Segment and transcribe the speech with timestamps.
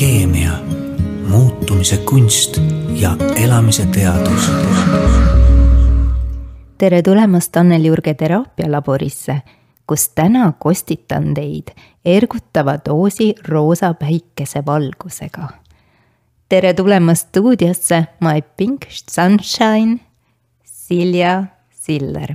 [0.00, 0.52] keemia,
[1.28, 2.60] muutumise kunst
[3.00, 4.50] ja elamise teadus.
[6.78, 9.42] tere tulemast Anneli Jurge teraapialaborisse,
[9.86, 11.68] kus täna kostitan teid
[12.04, 15.48] ergutava doosi roosa päikesevalgusega.
[16.48, 20.00] tere tulemast stuudiosse, my pink sunshine,
[20.64, 22.34] Silja Siller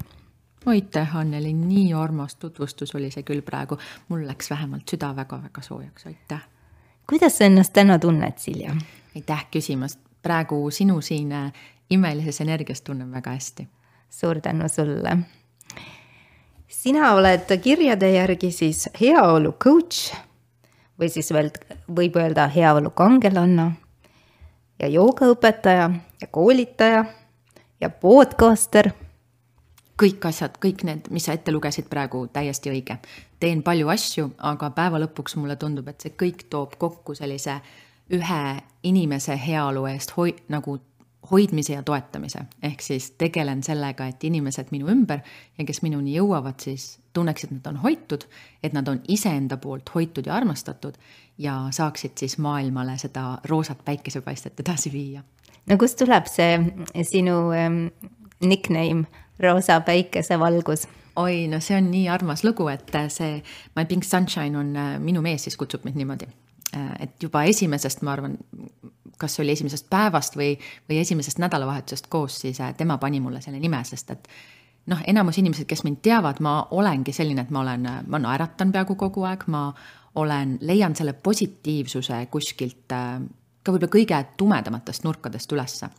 [0.66, 3.78] aitäh, Anneli, nii armas tutvustus oli see küll praegu.
[4.08, 6.55] mul läks vähemalt süda väga-väga soojaks, aitäh.
[7.10, 8.76] Kuidas sa ennast täna tunned, Silja?
[9.16, 11.54] aitäh küsimast, praegu sinu siin äh,
[11.90, 13.68] imelises energias tunnen väga hästi.
[14.10, 15.18] suur tänu sulle.
[16.68, 20.14] sina oled kirjade järgi siis heaolu coach
[21.00, 21.50] või siis veel
[21.96, 23.72] võib öelda heaolu kangelanna
[24.80, 25.90] ja joogaõpetaja
[26.22, 27.06] ja koolitaja
[27.82, 28.92] ja podcaster
[30.02, 32.98] kõik asjad, kõik need, mis sa ette lugesid praegu, täiesti õige.
[33.40, 37.62] teen palju asju, aga päeva lõpuks mulle tundub, et see kõik toob kokku sellise
[38.14, 38.42] ühe
[38.84, 40.80] inimese heaolu eest hoi-, nagu
[41.32, 42.40] hoidmise ja toetamise.
[42.64, 45.20] ehk siis tegelen sellega, et inimesed minu ümber
[45.58, 48.28] ja kes minuni jõuavad, siis tunneksid, et nad on hoitud,
[48.64, 50.98] et nad on iseenda poolt hoitud ja armastatud
[51.38, 55.24] ja saaksid siis maailmale seda roosat päikesepaistet edasi viia.
[55.66, 56.60] no kust tuleb see
[57.04, 57.88] sinu ähm,
[58.42, 59.06] nickname
[59.40, 60.88] roosa päikesevalgus.
[61.16, 63.44] oi, no see on nii armas lugu, et see
[63.76, 66.28] My Pink Sunshine on, äh, minu mees siis kutsub mind niimoodi.
[66.76, 68.38] Äh, et juba esimesest, ma arvan,
[69.18, 70.58] kas oli esimesest päevast või,
[70.90, 74.28] või esimesest nädalavahetusest koos, siis äh, tema pani mulle selle nime, sest et
[74.92, 79.00] noh, enamus inimesed, kes mind teavad, ma olengi selline, et ma olen, ma naeratan peaaegu
[79.00, 79.70] kogu aeg, ma
[80.16, 82.92] olen, leian selle positiivsuse kuskilt
[83.66, 85.90] ka võib-olla kõige tumedamatest nurkadest ülesse.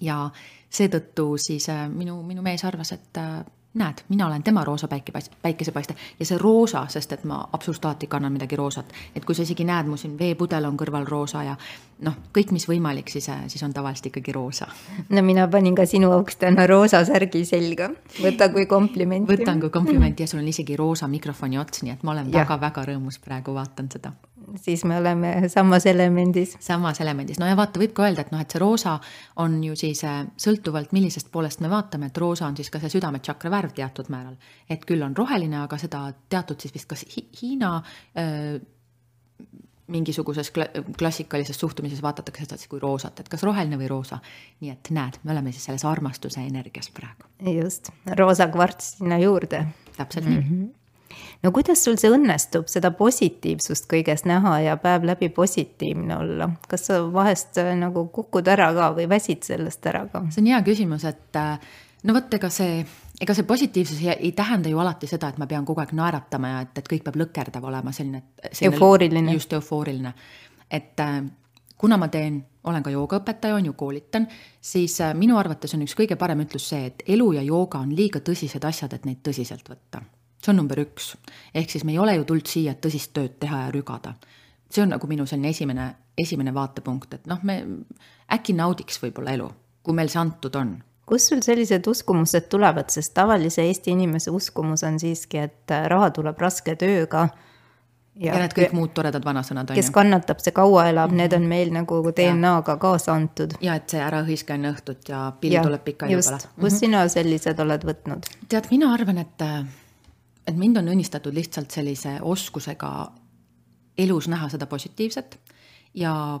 [0.00, 0.30] ja
[0.70, 3.44] seetõttu siis äh, minu, minu mees arvas, et äh,
[3.76, 8.32] näed, mina olen tema roosa päikepaiste, päikesepaiste ja see roosa, sest et ma absoluutaati kannan
[8.32, 8.92] midagi roosat.
[9.14, 11.56] et kui sa isegi näed, mu siin veepudel on kõrval roosa ja
[12.02, 14.66] noh, kõik, mis võimalik, siis, äh, siis on tavaliselt ikkagi roosa.
[15.08, 17.90] no mina panin ka sinu auks täna roosa särgi selga,
[18.22, 19.36] võta kui komplimenti.
[19.36, 22.88] võtan kui komplimenti ja sul on isegi roosa mikrofoni ots, nii et ma olen väga-väga
[22.92, 24.12] rõõmus praegu vaatan seda
[24.62, 26.56] siis me oleme samas elemendis.
[26.60, 28.98] samas elemendis, no ja vaata, võib ka öelda, et noh, et see roosa
[29.42, 32.92] on ju siis äh, sõltuvalt, millisest poolest me vaatame, et roosa on siis ka see
[32.96, 34.36] südametšakra värv teatud määral.
[34.68, 37.82] et küll on roheline, aga seda teatud siis vist kas hi Hiina
[38.16, 38.60] öö, äh,
[39.86, 40.52] mingisuguses
[40.98, 44.18] klassikalises suhtumises vaadatakse seda siis kui roosat, et kas roheline või roosa.
[44.60, 47.30] nii et näed, me oleme siis selles armastuse energias praegu.
[47.60, 49.66] just, roosa kvarts sinna juurde.
[49.96, 50.50] täpselt nii mm.
[50.50, 50.85] -hmm
[51.42, 56.50] no kuidas sul see õnnestub, seda positiivsust kõiges näha ja päev läbi positiivne olla?
[56.68, 60.24] kas sa vahest äh, nagu kukud ära ka või väsid sellest ära ka?
[60.30, 61.56] see on hea küsimus, et äh,
[62.06, 62.82] no vot, ega see,
[63.20, 66.52] ega see positiivsus ei, ei tähenda ju alati seda, et ma pean kogu aeg naeratama
[66.52, 68.74] ja et, et kõik peab lõkerdav olema, selline, selline.
[68.74, 69.38] eufooriline.
[69.38, 70.14] just, eufooriline.
[70.70, 71.22] et äh,
[71.78, 74.26] kuna ma teen, olen ka joogaõpetaja, on ju, koolitan,
[74.60, 78.24] siis minu arvates on üks kõige parem ütlus see, et elu ja jooga on liiga
[78.24, 80.02] tõsised asjad, et neid tõsiselt võtta
[80.46, 81.14] see on number üks.
[81.54, 84.14] ehk siis me ei ole ju tulnud siia, et tõsist tööd teha ja rügada.
[84.70, 87.62] see on nagu minu selline esimene, esimene vaatepunkt, et noh, me
[88.32, 89.50] äkki naudiks võib-olla elu,
[89.82, 90.76] kui meil see antud on
[91.06, 96.40] kust sul sellised uskumused tulevad, sest tavalise Eesti inimese uskumus on siiski, et raha tuleb
[96.42, 97.28] raske tööga.
[98.16, 99.82] ja, ja need kõik muud toredad vanasõnad on ju.
[99.82, 101.22] kes kannatab, see kaua elab mm, -hmm.
[101.22, 103.54] need on meil nagu DNA-ga kaasa antud.
[103.60, 106.22] ja et see ära hõiska enne õhtut ja pill tuleb pikali peale.
[106.22, 106.78] kust mm -hmm.
[106.78, 108.30] sina sellised oled võtnud?
[108.48, 109.42] tead, mina arvan, et
[110.46, 112.90] et mind on õnnistatud lihtsalt sellise oskusega
[113.98, 115.38] elus näha seda positiivset
[115.94, 116.40] ja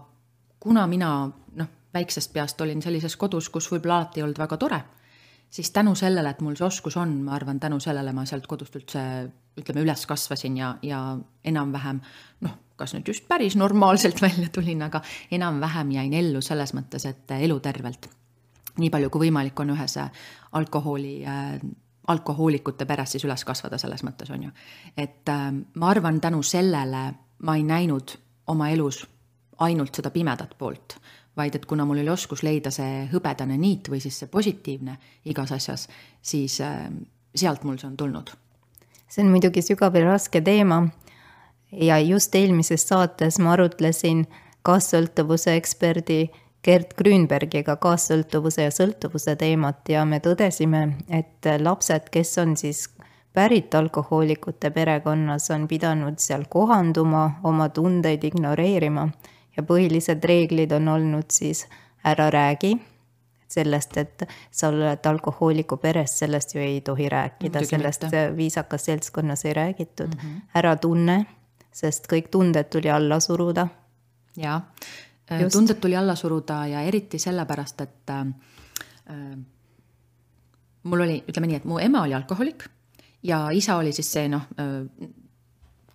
[0.60, 1.10] kuna mina
[1.56, 4.80] noh, väiksest peast olin sellises kodus, kus võib-olla alati ei olnud väga tore,
[5.50, 8.76] siis tänu sellele, et mul see oskus on, ma arvan, tänu sellele ma sealt kodust
[8.76, 9.02] üldse
[9.56, 11.00] ütleme, üles kasvasin ja, ja
[11.44, 12.02] enam-vähem
[12.44, 15.00] noh, kas nüüd just päris normaalselt välja tulin, aga
[15.32, 18.10] enam-vähem jäin ellu selles mõttes, et elutervelt.
[18.76, 19.96] nii palju kui võimalik on ühes
[20.52, 21.56] alkoholi äh,
[22.06, 24.50] alkohoolikute peres siis üles kasvada selles mõttes, on ju.
[24.96, 27.04] et äh, ma arvan, tänu sellele
[27.42, 28.16] ma ei näinud
[28.46, 29.04] oma elus
[29.58, 30.98] ainult seda pimedat poolt,
[31.36, 35.52] vaid et kuna mul oli oskus leida see hõbedane niit või siis see positiivne igas
[35.52, 35.88] asjas,
[36.22, 36.86] siis äh,
[37.34, 38.30] sealt mul see on tulnud.
[39.08, 40.86] see on muidugi sügav ja raske teema
[41.72, 44.26] ja just eelmises saates ma arutlesin
[44.66, 46.26] kaassõltuvuse eksperdi
[46.66, 50.80] Gerd Grünbergiga kaassõltuvuse ja sõltuvuse teemat ja me tõdesime,
[51.14, 52.88] et lapsed, kes on siis
[53.36, 59.06] pärit alkohoolikute perekonnas, on pidanud seal kohanduma, oma tundeid ignoreerima
[59.56, 61.66] ja põhilised reeglid on olnud siis
[62.04, 62.74] ära räägi,
[63.48, 69.54] sellest, et sa oled alkohooliku peres, sellest ju ei tohi rääkida, sellest viisakas seltskonnas ei
[69.54, 70.20] räägitud mm.
[70.20, 70.46] -hmm.
[70.54, 71.26] ära tunne,
[71.72, 73.68] sest kõik tunded tuli alla suruda
[74.36, 74.60] jaa,
[75.52, 78.24] tunded tuli alla suruda ja eriti sellepärast, et äh,
[80.82, 82.68] mul oli, ütleme nii, et mu ema oli alkoholik
[83.26, 85.08] ja isa oli siis see noh äh,,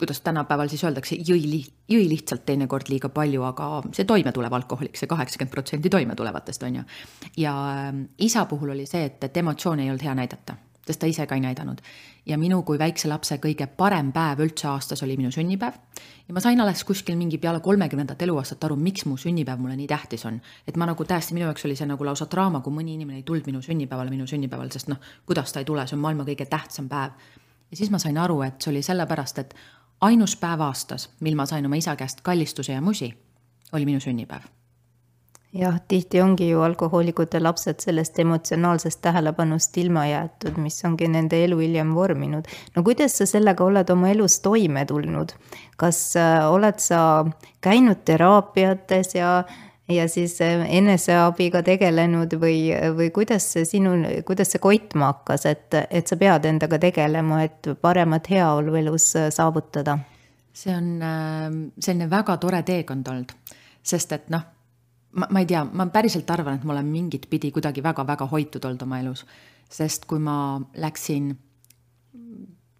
[0.01, 4.95] kuidas tänapäeval siis öeldakse, jõi li-, jõi lihtsalt teinekord liiga palju, aga see toimetulev alkoholik
[4.95, 6.87] see, see kaheksakümmend protsenti toimetulevatest, on ju.
[7.37, 10.57] ja äh, isa puhul oli see, et, et emotsioone ei olnud hea näidata,
[10.87, 11.83] sest ta ise ka ei näidanud.
[12.25, 15.73] Ja minu kui väikse lapse kõige parem päev üldse aastas oli minu sünnipäev.
[16.27, 19.87] ja ma sain alles kuskil mingi peale kolmekümnendat eluaastat aru, miks mu sünnipäev mulle nii
[19.87, 20.41] tähtis on.
[20.67, 23.23] et ma nagu täiesti, minu jaoks oli see nagu lausa draama, kui mõni inimene ei
[23.23, 26.45] tulnud minu sünnipäevale minu sünnipäeval, sest noh, kuidas ta ei tule, see on maailma kõige
[26.45, 27.11] tähtsam päev.
[27.71, 29.55] ja siis ma sain aru, et see oli sellepärast, et
[30.01, 33.13] ainus päev aastas, mil ma sain oma isa käest kallistuse ja musi,
[33.73, 34.60] oli minu sünnipäev.
[35.53, 41.57] Jah, tihti ongi ju alkohoolikute lapsed sellest emotsionaalsest tähelepanust ilma jäetud, mis ongi nende elu
[41.59, 42.47] hiljem vorminud.
[42.75, 45.33] no kuidas sa sellega oled oma elus toime tulnud?
[45.77, 47.25] kas äh, oled sa
[47.61, 49.43] käinud teraapiates ja
[49.89, 55.75] ja siis äh, eneseabiga tegelenud või, või kuidas see sinul, kuidas see koitma hakkas, et,
[55.89, 59.99] et sa pead endaga tegelema, et paremat heaolu elus äh, saavutada?
[60.53, 60.99] see on
[61.79, 63.29] selline väga tore teekond olnud,
[63.87, 64.43] sest et noh,
[65.11, 68.65] ma, ma ei tea, ma päriselt arvan, et ma olen mingit pidi kuidagi väga-väga hoitud
[68.65, 69.25] olnud oma elus,
[69.71, 70.35] sest kui ma
[70.77, 71.31] läksin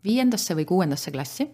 [0.04, 1.48] viiendasse või kuuendasse klassi,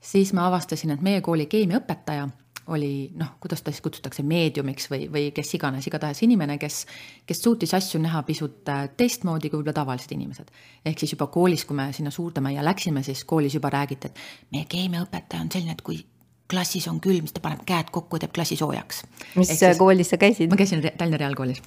[0.00, 2.28] siis ma avastasin, et meie kooli keemiaõpetaja
[2.74, 6.80] oli noh, kuidas ta siis kutsutakse meediumiks või, või kes iganes, igatahes inimene, kes,
[7.26, 10.50] kes suutis asju näha pisut äh, teistmoodi kui võib-olla tavalised inimesed.
[10.84, 14.18] ehk siis juba koolis, kui me sinna suurde majja läksime, siis koolis juba räägiti, et
[14.52, 16.02] meie keemiaõpetaja on selline, et kui
[16.50, 19.02] klassis on külm, siis ta paneb käed kokku teeb klassi soojaks.
[19.36, 20.50] mis ehk siis, koolis sa käisid?
[20.50, 21.62] ma käisin Tallinna Reaalkoolis.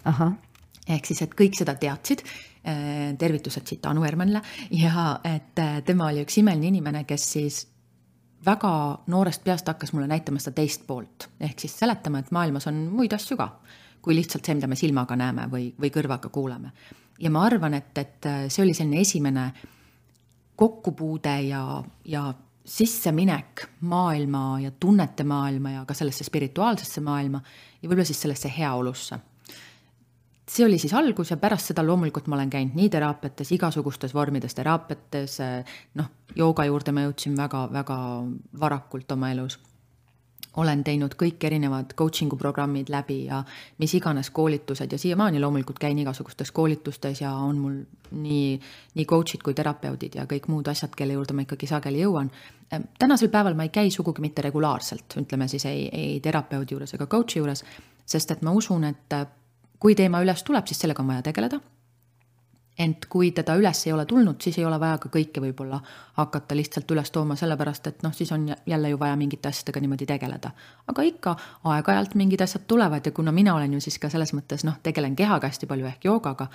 [0.88, 4.42] ehk siis, et kõik seda teadsid, äh, tervitused siit Anu Ermanile
[4.72, 7.60] ja et äh, tema oli üks imeline inimene, kes siis
[8.46, 8.72] väga
[9.12, 13.14] noorest peast hakkas mulle näitama seda teist poolt, ehk siis seletama, et maailmas on muid
[13.14, 13.52] asju ka,
[14.02, 16.72] kui lihtsalt see, mida me silmaga näeme või, või kõrvaga kuuleme.
[17.20, 19.52] ja ma arvan, et, et see oli selline esimene
[20.60, 22.34] kokkupuude ja, ja
[22.69, 27.42] sisseminek maailma ja tunnete maailma ja ka sellesse spirituaalsesse maailma
[27.81, 29.19] ja võib-olla siis sellesse heaolusse
[30.50, 34.56] see oli siis algus ja pärast seda loomulikult ma olen käinud nii teraapiates, igasugustes vormides
[34.57, 35.38] teraapiates,
[36.00, 37.98] noh, jooga juurde ma jõudsin väga-väga
[38.60, 39.60] varakult oma elus.
[40.57, 43.44] Olen teinud kõik erinevad coaching'u programmid läbi ja
[43.78, 47.75] mis iganes koolitused ja siiamaani loomulikult käin igasugustes koolitustes ja on mul
[48.12, 48.60] nii,
[48.96, 52.31] nii coach'id kui terapeudid ja kõik muud asjad, kelle juurde ma ikkagi sageli jõuan.
[53.00, 57.07] tänasel päeval ma ei käi sugugi mitte regulaarselt, ütleme siis ei, ei terapeudi juures ega
[57.07, 57.63] coach'i juures,
[58.06, 59.19] sest et ma usun, et
[59.80, 61.60] kui teema üles tuleb, siis sellega on vaja tegeleda.
[62.80, 65.81] Ent kui teda üles ei ole tulnud, siis ei ole vaja ka kõike võib-olla
[66.20, 70.08] hakata lihtsalt üles tooma, sellepärast et noh, siis on jälle ju vaja mingite asjadega niimoodi
[70.08, 70.52] tegeleda.
[70.88, 74.64] aga ikka aeg-ajalt mingid asjad tulevad ja kuna mina olen ju siis ka selles mõttes
[74.64, 76.48] noh, tegelen kehaga hästi palju ehk joogaga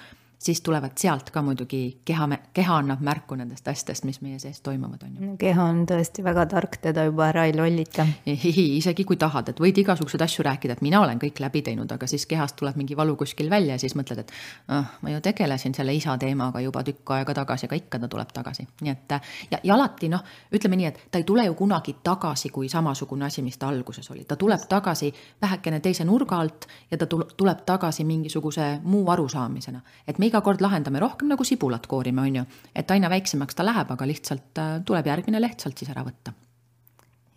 [0.44, 5.06] siis tulevad sealt ka muidugi keha, keha annab märku nendest asjadest, mis meie sees toimuvad,
[5.06, 5.36] on ju.
[5.40, 8.04] keha on tõesti väga tark, teda juba ära ei lollita.
[8.26, 12.08] isegi kui tahad, et võid igasuguseid asju rääkida, et mina olen kõik läbi teinud, aga
[12.10, 14.34] siis kehast tuleb mingi valu kuskil välja ja siis mõtled, et
[14.68, 18.36] ah, ma ju tegelesin selle isa teemaga juba tükk aega tagasi, aga ikka ta tuleb
[18.36, 18.68] tagasi.
[18.84, 19.16] nii et
[19.50, 23.24] ja, ja alati noh, ütleme nii, et ta ei tule ju kunagi tagasi kui samasugune
[23.24, 25.08] asi, mis ta alguses oli, ta tuleb tagasi
[25.40, 29.80] vähekene teise nurga alt ja ta tuleb tagasi mingisuguse muu arusaamisena.
[30.06, 32.44] et me iga kord lahendame rohkem nagu sibulat koorime, on ju.
[32.74, 36.34] et aina väiksemaks ta läheb, aga lihtsalt äh, tuleb järgmine leht sealt siis ära võtta.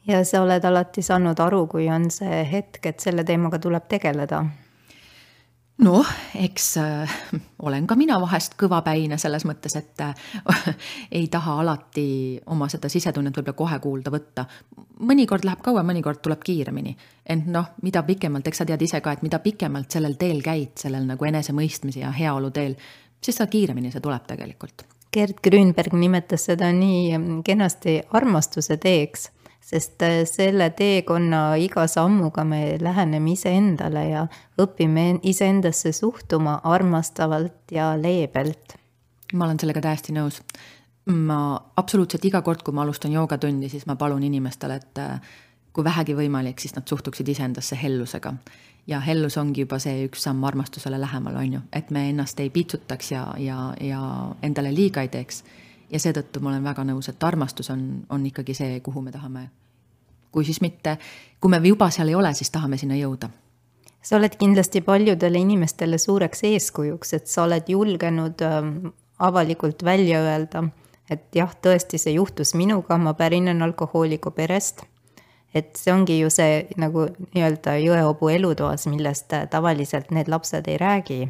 [0.07, 4.41] ja sa oled alati saanud aru, kui on see hetk, et selle teemaga tuleb tegeleda
[5.83, 7.15] noh, eks äh,
[7.59, 10.27] olen ka mina vahest kõvapäine selles mõttes, et äh,
[11.19, 12.07] ei taha alati
[12.53, 14.45] oma seda sisetunnet võib-olla kohe kuulda võtta.
[14.99, 16.95] mõnikord läheb kauem, mõnikord tuleb kiiremini.
[17.29, 20.75] ent noh, mida pikemalt, eks sa tead ise ka, et mida pikemalt sellel teel käid,
[20.75, 22.75] sellel nagu enesemõistmise ja heaolu teel,
[23.21, 24.85] siis seda kiiremini see tuleb tegelikult.
[25.13, 29.29] Gerd Grünberg nimetas seda nii kenasti armastuse teeks
[29.67, 34.23] sest äh, selle teekonna iga sammuga me läheneme iseendale ja
[34.61, 38.77] õpime iseendasse suhtuma armastavalt ja leebelt.
[39.33, 40.39] ma olen sellega täiesti nõus.
[41.07, 45.19] ma absoluutselt iga kord, kui ma alustan joogatundi, siis ma palun inimestele, et äh,
[45.73, 48.33] kui vähegi võimalik, siis nad suhtuksid iseendasse hellusega.
[48.87, 52.49] ja hellus ongi juba see üks samm armastusele lähemal, on ju, et me ennast ei
[52.49, 54.01] piitsutaks ja, ja, ja
[54.41, 55.43] endale liiga ei teeks
[55.91, 59.49] ja seetõttu ma olen väga nõus, et armastus on, on ikkagi see, kuhu me tahame.
[60.31, 60.97] kui siis mitte,
[61.41, 63.29] kui me juba seal ei ole, siis tahame sinna jõuda.
[64.01, 68.75] sa oled kindlasti paljudele inimestele suureks eeskujuks, et sa oled julgenud ähm,
[69.19, 70.63] avalikult välja öelda,
[71.09, 74.83] et jah, tõesti, see juhtus minuga, ma pärinen alkohooliku perest
[75.57, 81.29] et see ongi ju see nagu nii-öelda jõehobu elutoas, millest tavaliselt need lapsed ei räägi.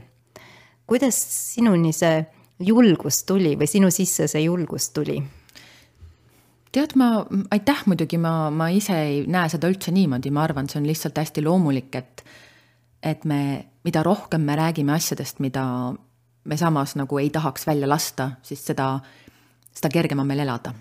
[0.87, 1.17] kuidas
[1.53, 2.25] sinuni see
[2.59, 5.19] julgus tuli või sinu sisse see julgus tuli?
[6.77, 10.81] tead, ma, aitäh muidugi, ma, ma ise ei näe seda üldse niimoodi, ma arvan, see
[10.81, 12.25] on lihtsalt hästi loomulik, et
[13.07, 13.39] et me,
[13.85, 15.63] mida rohkem me räägime asjadest, mida
[16.43, 18.97] me samas nagu ei tahaks välja lasta, siis seda,
[19.73, 20.73] seda kergem on meil elada.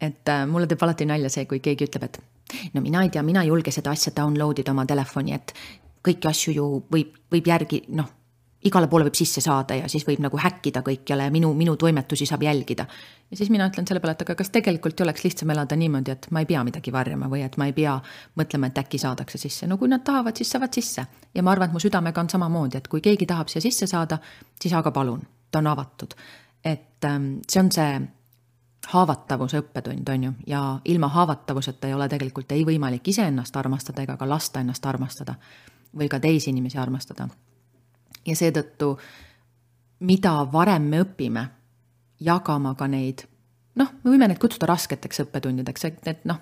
[0.00, 2.18] et äh, mulle teeb alati nalja see, kui keegi ütleb, et
[2.74, 5.54] no mina ei tea, mina ei julge seda asja download ida oma telefoni, et
[6.04, 8.10] kõiki asju ju võib, võib järgi, noh,
[8.66, 12.26] igale poole võib sisse saada ja siis võib nagu häkkida kõikjale ja minu, minu toimetusi
[12.26, 12.86] saab jälgida.
[13.30, 16.10] ja siis mina ütlen selle peale, et aga kas tegelikult ei oleks lihtsam elada niimoodi,
[16.10, 17.96] et ma ei pea midagi varjama või et ma ei pea
[18.38, 21.06] mõtlema, et äkki saadakse sisse, no kui nad tahavad, siis saavad sisse.
[21.34, 24.18] ja ma arvan, et mu südamega on samamoodi, et kui keegi tahab siia sisse saada,
[24.60, 26.14] siis aga palun, ta on avatud.
[26.64, 28.00] et ähm, see on see
[28.92, 34.16] haavatavuse õppetund, on ju, ja ilma haavatavuseta ei ole tegelikult ei võimalik iseennast armastada ega
[34.16, 35.34] ka lasta ennast armastada
[35.96, 37.28] või ka teisi inimesi armastada
[38.26, 38.96] ja seetõttu,
[40.00, 41.46] mida varem me õpime
[42.20, 43.24] jagama ka neid,
[43.76, 46.40] noh, me võime neid kutsuda rasketeks õppetundideks, et need noh,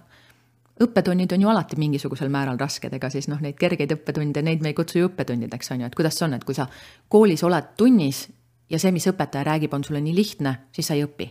[0.82, 4.72] õppetunnid on ju alati mingisugusel määral rasked, ega siis noh, neid kergeid õppetunde, neid me
[4.72, 6.66] ei kutsu ju õppetundideks, on ju, et kuidas see on, et kui sa
[7.12, 8.24] koolis oled tunnis
[8.70, 11.28] ja see, mis õpetaja räägib, on sulle nii lihtne, siis sa ei õpi.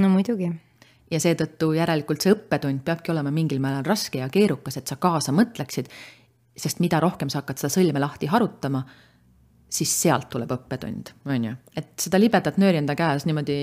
[0.00, 0.50] no muidugi.
[1.10, 5.32] ja seetõttu järelikult see õppetund peabki olema mingil määral raske ja keerukas, et sa kaasa
[5.32, 5.90] mõtleksid,
[6.56, 8.84] sest mida rohkem sa hakkad seda sõlme lahti harutama
[9.70, 11.54] siis sealt tuleb õppetund, on ju.
[11.76, 13.60] et seda libedat nööri enda käes niimoodi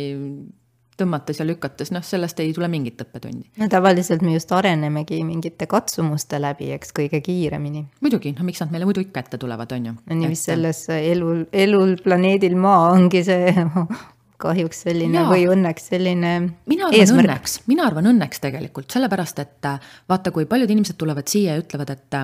[0.97, 3.51] tõmmates ja lükates, noh, sellest ei tule mingit õppetundi.
[3.61, 7.85] no tavaliselt me just arenemegi mingite katsumuste läbi, eks, kõige kiiremini.
[8.01, 9.95] muidugi, no miks nad meile muidu ikka ette tulevad, on ju.
[9.99, 13.53] no nii, mis selles elul, elul planeedil Maa ongi see
[14.43, 15.29] kahjuks selline Jaa.
[15.31, 16.33] või õnneks selline
[16.69, 17.25] mina arvan eesmärk.
[17.25, 19.71] õnneks, mina arvan õnneks tegelikult, sellepärast et
[20.09, 22.21] vaata, kui paljud inimesed tulevad siia ja ütlevad, et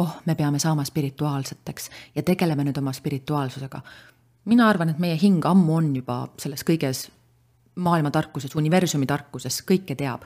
[0.00, 3.80] oh, me peame saama spirituaalseteks ja tegeleme nüüd oma spirituaalsusega.
[4.44, 7.10] mina arvan, et meie hing ammu on juba selles kõiges
[7.74, 10.24] maailma tarkuses, universumi tarkuses, kõike teab.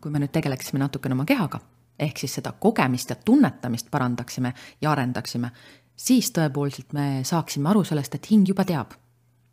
[0.00, 1.60] kui me nüüd tegeleksime natukene oma kehaga,
[1.98, 5.50] ehk siis seda kogemist ja tunnetamist parandaksime ja arendaksime,
[5.96, 8.92] siis tõepoolselt me saaksime aru sellest, et hing juba teab.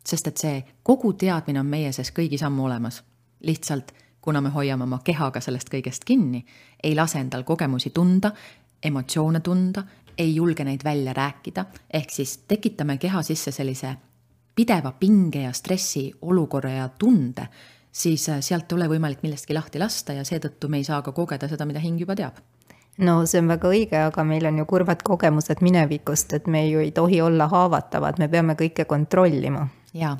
[0.04, 3.02] sest et see kogu teadmine on meie sees kõigis ammu olemas.
[3.40, 3.92] lihtsalt
[4.24, 6.44] kuna me hoiame oma kehaga sellest kõigest kinni,
[6.82, 8.30] ei lase endal kogemusi tunda
[8.84, 9.82] emotsioone tunda,
[10.18, 13.94] ei julge neid välja rääkida, ehk siis tekitame keha sisse sellise
[14.54, 17.48] pideva pinge ja stressi olukorra ja tunde,
[17.92, 21.12] siis äh, sealt ei ole võimalik millestki lahti lasta ja seetõttu me ei saa ka
[21.12, 22.38] kogeda seda, mida hing juba teab.
[23.02, 26.78] No see on väga õige, aga meil on ju kurvad kogemused minevikust, et me ju
[26.78, 29.66] ei tohi olla haavatavad, me peame kõike kontrollima.
[29.94, 30.14] jaa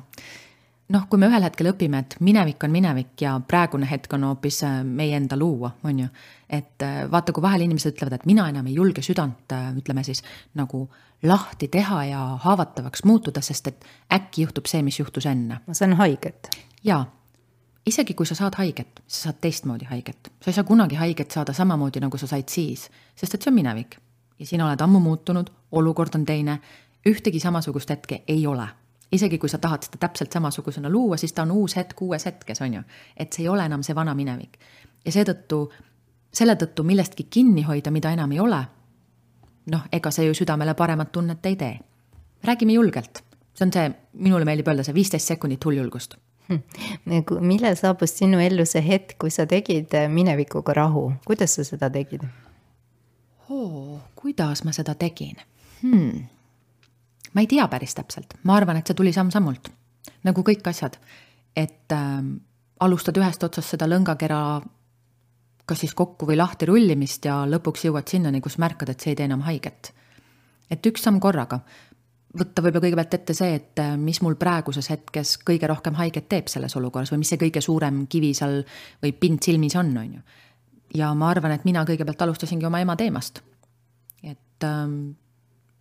[0.93, 4.61] noh, kui me ühel hetkel õpime, et minevik on minevik ja praegune hetk on hoopis
[4.67, 6.07] äh, meie enda luua, on ju.
[6.49, 10.03] et äh, vaata, kui vahel inimesed ütlevad, et mina enam ei julge südant, äh, ütleme
[10.05, 10.23] siis
[10.53, 10.85] nagu
[11.23, 15.61] lahti teha ja haavatavaks muutuda, sest et äkki juhtub see, mis juhtus enne.
[15.65, 16.49] ma saan haiget.
[16.83, 17.05] jaa,
[17.85, 20.31] isegi kui sa saad haiget, sa saad teistmoodi haiget.
[20.41, 23.57] sa ei saa kunagi haiget saada samamoodi, nagu sa said siis, sest et see on
[23.61, 23.97] minevik.
[24.39, 26.59] ja sina oled ammu muutunud, olukord on teine,
[27.09, 28.67] ühtegi samasugust hetke ei ole
[29.15, 32.61] isegi kui sa tahad seda täpselt samasugusena luua, siis ta on uus hetk uues hetkes,
[32.61, 32.81] on ju.
[33.17, 34.59] et see ei ole enam see vana minevik.
[35.05, 35.61] ja seetõttu,
[36.33, 38.61] selle tõttu millestki kinni hoida, mida enam ei ole,
[39.71, 41.79] noh, ega see ju südamele paremat tunnet ei tee.
[42.43, 46.17] räägime julgelt, see on see, minule meeldib öelda see viisteist sekundit hulljulgust
[46.47, 46.61] hm.
[47.09, 51.65] Nagu, millal saabus sinu ellu see hetk, kui sa tegid äh, minevikuga rahu, kuidas sa
[51.67, 52.25] seda tegid
[53.49, 53.99] oh,?
[54.15, 55.37] kuidas ma seda tegin
[55.81, 56.25] hmm.?
[57.35, 59.69] Ma ei tea päris täpselt, ma arvan, et see tuli samm-sammult,
[60.23, 60.97] nagu kõik asjad.
[61.55, 62.23] et äh,
[62.79, 64.39] alustad ühest otsast seda lõngakera
[65.65, 69.19] kas siis kokku või lahti rullimist ja lõpuks jõuad sinnani, kus märkad, et see ei
[69.19, 69.93] tee enam haiget.
[70.69, 71.59] et üks samm korraga.
[72.35, 76.47] võtta võib-olla kõigepealt ette see, et äh, mis mul praeguses hetkes kõige rohkem haiget teeb
[76.47, 78.63] selles olukorras või mis see kõige suurem kivi seal
[79.01, 80.21] või pind silmis on, on ju.
[80.93, 83.41] ja ma arvan, et mina kõigepealt alustasingi oma ema teemast.
[84.23, 85.15] et ähm,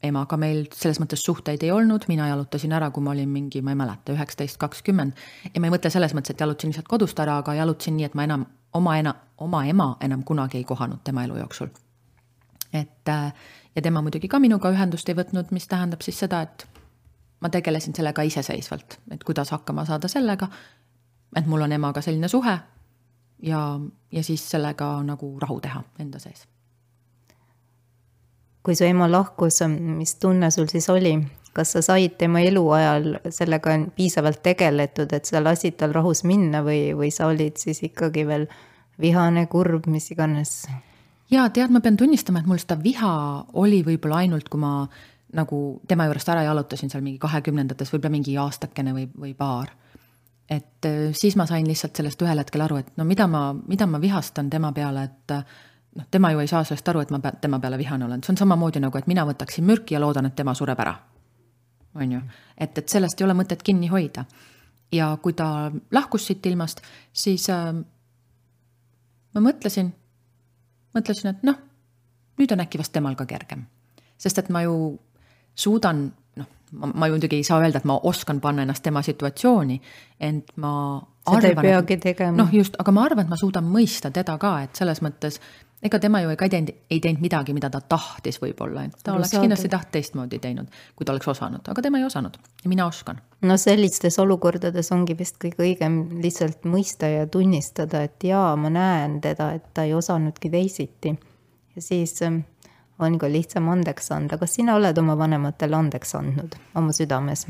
[0.04, 3.74] emaga meil selles mõttes suhteid ei olnud, mina jalutasin ära, kui ma olin mingi, ma
[3.74, 5.16] ei mäleta, üheksateist, kakskümmend.
[5.50, 8.14] ja ma ei mõtle selles mõttes, et jalutasin lihtsalt kodust ära, aga jalutasin nii, et
[8.14, 11.72] ma enam oma ena-, oma ema enam kunagi ei kohanud tema elu jooksul.
[12.72, 13.34] et äh,
[13.76, 16.66] ja tema muidugi ka minuga ühendust ei võtnud, mis tähendab siis seda, et
[17.40, 20.48] ma tegelesin sellega iseseisvalt, et kuidas hakkama saada sellega,
[21.36, 22.58] et mul on emaga selline suhe
[23.42, 23.60] ja,
[24.12, 26.46] ja siis sellega nagu rahu teha enda sees
[28.64, 31.18] kui su ema lahkus, mis tunne sul siis oli?
[31.54, 36.88] kas sa said tema eluajal sellega piisavalt tegeletud, et sa lasid tal rahus minna või,
[36.98, 38.48] või sa olid siis ikkagi veel
[39.00, 40.64] vihane, kurb, mis iganes.
[41.30, 43.14] ja tead, ma pean tunnistama, et mul seda viha
[43.62, 44.88] oli võib-olla ainult, kui ma
[45.34, 49.70] nagu tema juurest ära jalutasin seal mingi kahekümnendates, võib-olla mingi aastakene või, või paar.
[50.50, 53.86] et äh, siis ma sain lihtsalt sellest ühel hetkel aru, et no mida ma, mida
[53.86, 55.38] ma vihastan tema peale, et
[55.94, 58.40] noh, tema ju ei saa sellest aru, et ma tema peale vihane olen, see on
[58.42, 60.94] samamoodi nagu, et mina võtaksin mürki ja loodan, et tema sureb ära.
[61.94, 62.20] on ju,
[62.58, 64.24] et, et sellest ei ole mõtet kinni hoida.
[64.92, 66.80] ja kui ta lahkus siit ilmast,
[67.12, 67.72] siis äh,
[69.34, 69.92] ma mõtlesin,
[70.94, 71.56] mõtlesin, et noh,
[72.38, 73.66] nüüd on äkki vast temal ka kergem.
[74.18, 74.98] sest et ma ju
[75.54, 79.80] suudan, noh, ma, ma muidugi ei saa öelda, et ma oskan panna ennast tema situatsiooni,
[80.20, 80.74] ent ma
[81.24, 82.36] seda arvan, ei peagi tegema.
[82.42, 85.40] noh, just, aga ma arvan, et ma suudan mõista teda ka, et selles mõttes
[85.84, 89.12] ega tema ju ka ei teinud, ei teinud midagi, mida ta tahtis võib-olla, et ta
[89.12, 92.72] Aru oleks kindlasti taht teistmoodi teinud, kui ta oleks osanud, aga tema ei osanud ja
[92.72, 93.20] mina oskan.
[93.44, 99.20] no sellistes olukordades ongi vist kõige õigem lihtsalt mõista ja tunnistada, et jaa, ma näen
[99.24, 101.14] teda, et ta ei osanudki teisiti.
[101.76, 102.40] ja siis ähm,
[102.98, 107.46] on ka lihtsam andeks anda, kas sina oled oma vanematele andeks andnud oma südames?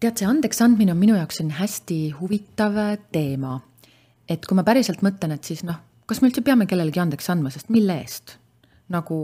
[0.00, 2.82] tead, see andeks andmine on minu jaoks selline hästi huvitav
[3.12, 3.60] teema.
[4.28, 7.52] et kui ma päriselt mõtlen, et siis noh kas me üldse peame kellelegi andeks andma,
[7.54, 8.38] sest mille eest?
[8.92, 9.16] nagu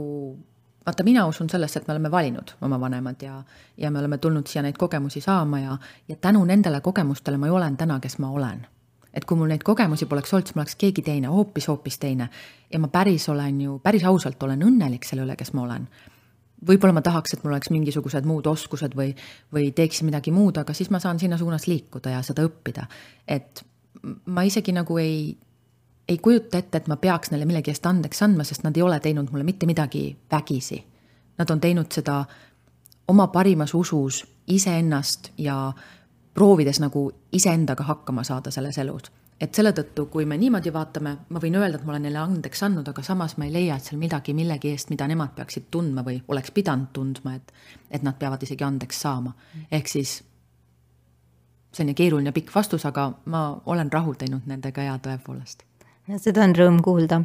[0.85, 3.43] vaata, mina usun sellesse, et me oleme valinud oma vanemad ja,
[3.77, 5.77] ja me oleme tulnud siia neid kogemusi saama ja,
[6.09, 8.65] ja tänu nendele kogemustele ma ju olen täna, kes ma olen.
[9.13, 12.29] et kui mul neid kogemusi poleks olnud, siis ma oleks keegi teine, hoopis, hoopis teine.
[12.73, 15.87] ja ma päris olen ju, päris ausalt olen õnnelik selle üle, kes ma olen.
[16.67, 19.13] võib-olla ma tahaks, et mul oleks mingisugused muud oskused või,
[19.53, 22.87] või teeksin midagi muud, aga siis ma saan sinna suunas liikuda ja seda õppida.
[23.27, 23.65] et
[24.25, 25.37] ma isegi nagu ei
[26.07, 28.99] ei kujuta ette, et ma peaks neile millegi eest andeks andma, sest nad ei ole
[28.99, 30.83] teinud mulle mitte midagi vägisi.
[31.37, 32.23] Nad on teinud seda
[33.07, 35.73] oma parimas usus iseennast ja
[36.33, 39.11] proovides nagu iseendaga hakkama saada selles elus.
[39.41, 42.61] et selle tõttu, kui me niimoodi vaatame, ma võin öelda, et ma olen neile andeks
[42.63, 46.03] andnud, aga samas ma ei leia, et seal midagi millegi eest, mida nemad peaksid tundma
[46.05, 47.49] või oleks pidanud tundma, et,
[47.89, 49.33] et nad peavad isegi andeks saama.
[49.71, 50.13] ehk siis
[51.73, 55.65] selline keeruline pikk vastus, aga ma olen rahul teinud nendega ja tõepoolest
[56.19, 57.21] seda on rõõm kuulda.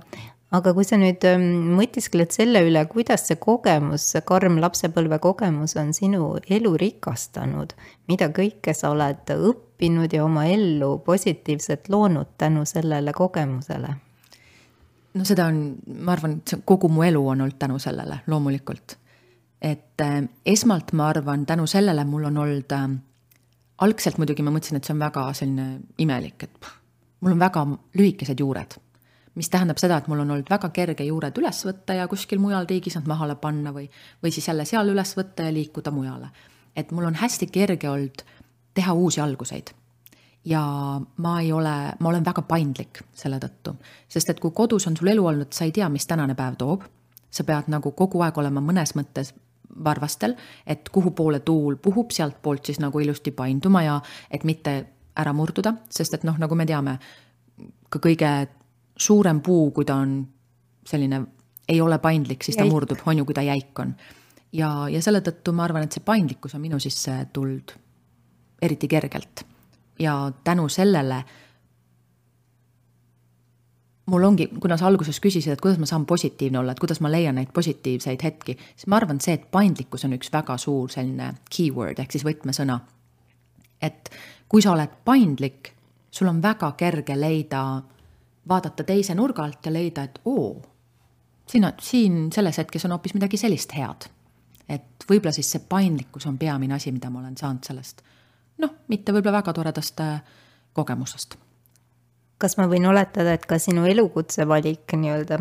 [0.57, 5.75] aga kui sa nüüd ähm, mõtiskled selle üle, kuidas see kogemus, see karm lapsepõlve kogemus
[5.77, 7.75] on sinu elu rikastanud,
[8.09, 13.97] mida kõike sa oled õppinud ja oma ellu positiivselt loonud tänu sellele kogemusele?
[15.17, 15.61] no seda on,
[16.05, 18.99] ma arvan, et see kogu mu elu on olnud tänu sellele, loomulikult.
[19.61, 22.89] et äh, esmalt ma arvan, tänu sellele mul on olnud äh,
[23.83, 25.69] algselt muidugi ma mõtlesin, et see on väga selline
[25.99, 26.69] imelik, et
[27.21, 27.67] mul on väga
[27.99, 28.77] lühikesed juured,
[29.35, 32.69] mis tähendab seda, et mul on olnud väga kerge juured üles võtta ja kuskil mujal
[32.69, 33.89] riigis nad mahale panna või,
[34.23, 36.31] või siis jälle seal üles võtta ja liikuda mujale.
[36.77, 38.23] et mul on hästi kerge olnud
[38.75, 39.71] teha uusi alguseid.
[40.45, 40.63] ja
[41.17, 43.77] ma ei ole, ma olen väga paindlik selle tõttu,
[44.09, 46.85] sest et kui kodus on sul elu olnud, sa ei tea, mis tänane päev toob,
[47.31, 49.35] sa pead nagu kogu aeg olema mõnes mõttes
[49.85, 54.01] varvastel, et kuhu poole tuul puhub, sealtpoolt siis nagu ilusti painduma ja
[54.31, 54.77] et mitte
[55.17, 56.99] ära murduda, sest et noh, nagu me teame,
[57.89, 58.33] ka kõige
[58.97, 60.21] suurem puu, kui ta on
[60.87, 61.23] selline,
[61.69, 62.73] ei ole paindlik, siis ta jäik.
[62.73, 63.95] murdub, on ju, kui ta jäik on.
[64.53, 67.75] ja, ja selle tõttu ma arvan, et see paindlikkus on minu sisse tulnud
[68.63, 69.45] eriti kergelt.
[69.99, 71.25] ja tänu sellele
[74.07, 77.11] mul ongi, kuna sa alguses küsisid, et kuidas ma saan positiivne olla, et kuidas ma
[77.11, 81.33] leian neid positiivseid hetki, siis ma arvan, see, et paindlikkus on üks väga suur selline
[81.51, 82.81] keyword ehk siis võtmesõna.
[83.83, 84.09] et
[84.49, 85.73] kui sa oled paindlik,
[86.11, 87.63] sul on väga kerge leida,
[88.49, 90.63] vaadata teise nurga alt ja leida, et oo,
[91.47, 94.11] siin on, siin selles hetkes on hoopis midagi sellist head.
[94.69, 98.03] et võib-olla siis see paindlikkus on peamine asi, mida ma olen saanud sellest
[98.63, 100.21] noh, mitte võib-olla väga toredast äh,
[100.77, 101.37] kogemusest.
[102.39, 105.39] kas ma võin oletada, et ka sinu elukutse valik nii-öelda,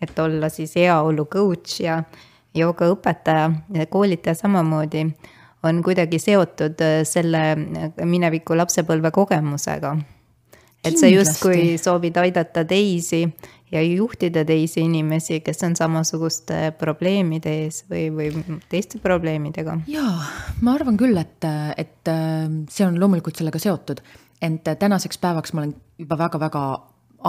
[0.00, 2.02] et olla siis heaolu coach ja
[2.56, 5.04] joogaõpetaja ja koolitaja samamoodi
[5.62, 9.96] on kuidagi seotud äh, selle äh, mineviku lapsepõlve kogemusega.
[10.84, 13.24] et sa justkui soovid aidata teisi
[13.72, 19.80] ja juhtida teisi inimesi, kes on samasuguste probleemide ees või, või teiste probleemidega.
[19.90, 20.14] jaa,
[20.62, 21.44] ma arvan küll, et,
[21.76, 24.02] et äh, see on loomulikult sellega seotud,
[24.42, 26.62] ent tänaseks päevaks ma olen juba väga-väga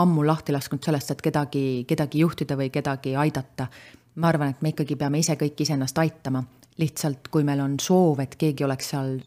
[0.00, 3.66] ammu lahti lasknud sellest, et kedagi, kedagi juhtida või kedagi aidata.
[4.14, 6.44] ma arvan, et me ikkagi peame ise kõik iseennast aitama
[6.80, 9.18] lihtsalt kui meil on soov, et keegi oleks seal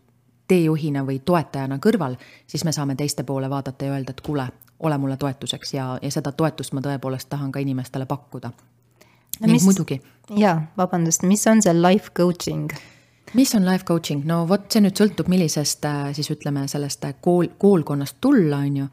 [0.49, 4.47] teejuhina või toetajana kõrval, siis me saame teiste poole vaadata ja öelda, et kuule,
[4.79, 8.51] ole mulle toetuseks ja, ja seda toetust ma tõepoolest tahan ka inimestele pakkuda
[9.41, 9.99] ning mis, muidugi.
[10.37, 12.69] jaa, vabandust, mis on see life coaching?
[13.33, 17.15] mis on life coaching, no vot, see nüüd sõltub, millisest äh, siis ütleme sellest äh,
[17.21, 18.87] kool, koolkonnast tulla, on ju.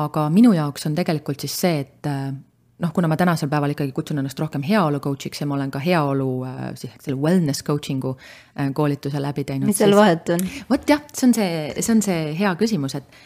[0.00, 2.30] aga minu jaoks on tegelikult siis see, et äh,
[2.78, 5.80] noh, kuna ma tänasel päeval ikkagi kutsun ennast rohkem heaolu coach'iks ja ma olen ka
[5.82, 9.66] heaolu äh, siis selle wellness coaching'u äh, koolituse läbi teinud.
[9.70, 10.00] mis seal siis...
[10.00, 10.44] vahet on?
[10.70, 13.18] vot jah, see on see, see on see hea küsimus, et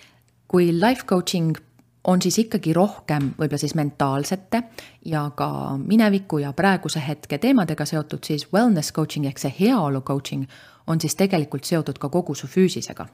[0.51, 1.57] kui life coaching
[2.05, 4.63] on siis ikkagi rohkem võib-olla siis mentaalsete
[5.05, 10.47] ja ka mineviku ja praeguse hetke teemadega seotud, siis wellness coaching ehk see heaolu coaching
[10.87, 13.07] on siis tegelikult seotud ka kogu su füüsisega.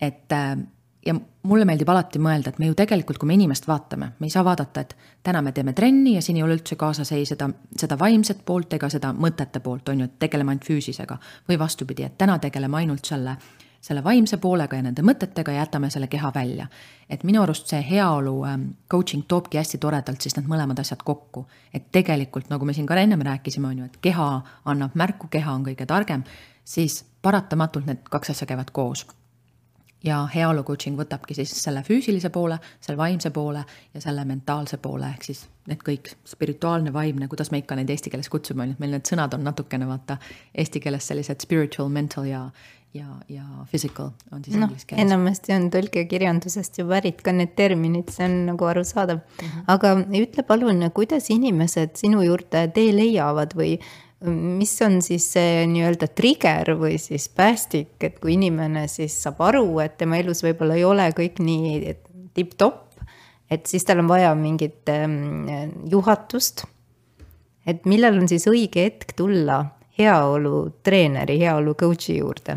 [0.00, 0.56] et äh,
[1.06, 4.34] ja mulle meeldib alati mõelda, et me ju tegelikult, kui me inimest vaatame, me ei
[4.34, 7.48] saa vaadata, et täna me teeme trenni ja siin ei ole üldse kaasas ei seda,
[7.78, 11.18] seda vaimset poolt ega seda mõtete poolt, on ju, et tegeleme ainult füüsisega.
[11.48, 13.36] või vastupidi, et täna tegeleme ainult selle,
[13.80, 16.66] selle vaimse poolega ja nende mõtetega ja jätame selle keha välja.
[17.10, 21.46] et minu arust see heaolu ähm, coaching toobki hästi toredalt siis need mõlemad asjad kokku.
[21.74, 25.52] et tegelikult, nagu me siin ka ennem rääkisime, on ju, et keha annab märku, keha
[25.52, 26.22] on kõige targem,
[26.64, 29.06] siis paratamatult need kaks asja käivad koos
[30.04, 35.08] ja heaolu coaching võtabki siis selle füüsilise poole, selle vaimse poole ja selle mentaalse poole,
[35.14, 38.78] ehk siis need kõik, spirituaalne, vaimne, kuidas me ikka neid eesti keeles kutsume, on ju,
[38.78, 40.18] et meil need sõnad on natukene vaata
[40.58, 42.46] eesti keeles sellised spiritual, mental ja
[42.94, 45.06] ja, ja physical on siis no, inglise keeles.
[45.06, 49.46] enamasti on tõlkekirjandusest ju pärit ka need terminid, see on nagu arusaadav mm.
[49.46, 49.64] -hmm.
[49.74, 53.78] aga ütle palun, kuidas inimesed sinu juurde tee leiavad või
[54.26, 59.66] mis on siis see nii-öelda trigger või siis päästik, et kui inimene siis saab aru,
[59.84, 61.94] et tema elus võib-olla ei ole kõik nii
[62.36, 63.02] tipp-topp,
[63.52, 65.40] et siis tal on vaja mingit ähm,
[65.90, 66.64] juhatust.
[67.66, 69.64] et millal on siis õige hetk tulla
[69.98, 72.56] heaolutreeneri, heaolu coach'i juurde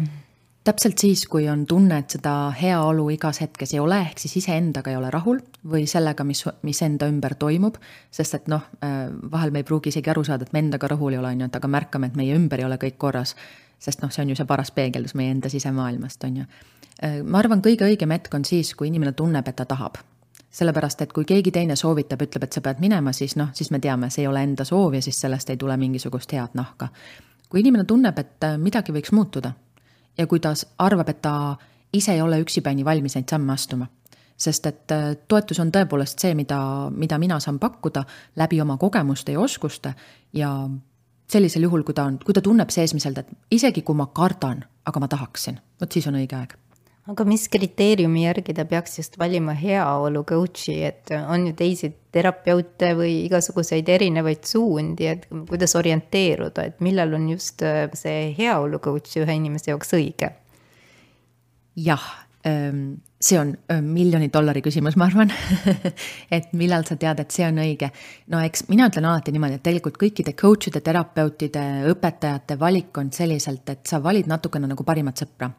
[0.65, 4.91] täpselt siis, kui on tunne, et seda heaolu igas hetkes ei ole, ehk siis iseendaga
[4.91, 5.39] ei ole rahul
[5.71, 7.77] või sellega, mis, mis enda ümber toimub.
[8.11, 11.13] sest et noh, äh, vahel me ei pruugi isegi aru saada, et me endaga rahul
[11.13, 13.35] ei ole, on ju, et aga märkame, et meie ümber ei ole kõik korras.
[13.79, 16.45] sest noh, see on ju see paras peegeldus meie enda sisemaailmast, on ju.
[17.03, 20.01] Äh, ma arvan, kõige õigem hetk on siis, kui inimene tunneb, et ta tahab
[20.55, 23.79] sellepärast, et kui keegi teine soovitab, ütleb, et sa pead minema, siis noh, siis me
[23.83, 26.87] teame, see ei ole enda soov ja siis sellest ei tule mingisugust head nahka.
[27.49, 29.51] kui inimene tunneb, et äh, midagi võiks muutuda
[30.17, 31.55] ja kui ta arvab, et ta
[31.93, 33.87] ise ei ole üksipäini valmis neid samme astuma.
[34.37, 38.03] sest et äh, toetus on tõepoolest see, mida, mida mina saan pakkuda
[38.35, 39.93] läbi oma kogemuste ja oskuste
[40.33, 40.49] ja
[41.31, 44.99] sellisel juhul, kui ta on, kui ta tunneb seesmiselt, et isegi kui ma kardan, aga
[44.99, 46.57] ma tahaksin, vot siis on õige aeg
[47.11, 52.93] aga mis kriteeriumi järgi ta peaks just valima heaolu coach'i, et on ju teisi terapeute
[52.97, 59.19] või igasuguseid erinevaid suundi, et kuidas orienteeruda, et millal on just äh, see heaolu coach
[59.21, 60.31] ühe inimese jaoks õige?
[61.75, 62.01] jah,
[62.47, 65.33] ähm, see on äh, miljoni dollari küsimus, ma arvan
[66.37, 67.91] et millal sa tead, et see on õige.
[68.33, 73.69] no eks mina ütlen alati niimoodi, et tegelikult kõikide coach'ide, terapeutide, õpetajate valik on selliselt,
[73.69, 75.51] et sa valid natukene nagu parimat sõpra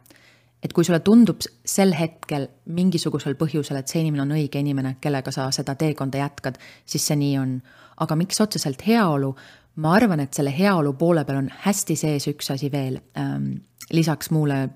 [0.63, 5.31] et kui sulle tundub sel hetkel mingisugusel põhjusel, et see inimene on õige inimene, kellega
[5.33, 7.61] sa seda teekonda jätkad, siis see nii on.
[7.97, 9.35] aga miks otseselt heaolu?
[9.77, 13.51] ma arvan, et selle heaolu poole peal on hästi sees üks asi veel ähm,,
[13.93, 14.69] lisaks muule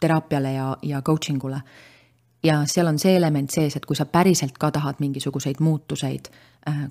[0.00, 1.60] teraapiale ja, ja coaching ule.
[2.42, 6.32] ja seal on see element sees, et kui sa päriselt ka tahad mingisuguseid muutuseid
[6.68, 6.88] äh,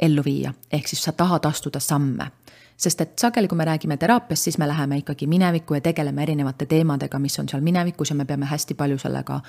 [0.00, 2.30] ellu viia, ehk siis sa tahad astuda samme
[2.80, 6.66] sest et sageli, kui me räägime teraapiast, siis me läheme ikkagi minevikku ja tegeleme erinevate
[6.66, 9.40] teemadega, mis on seal minevikus ja me peame hästi palju sellega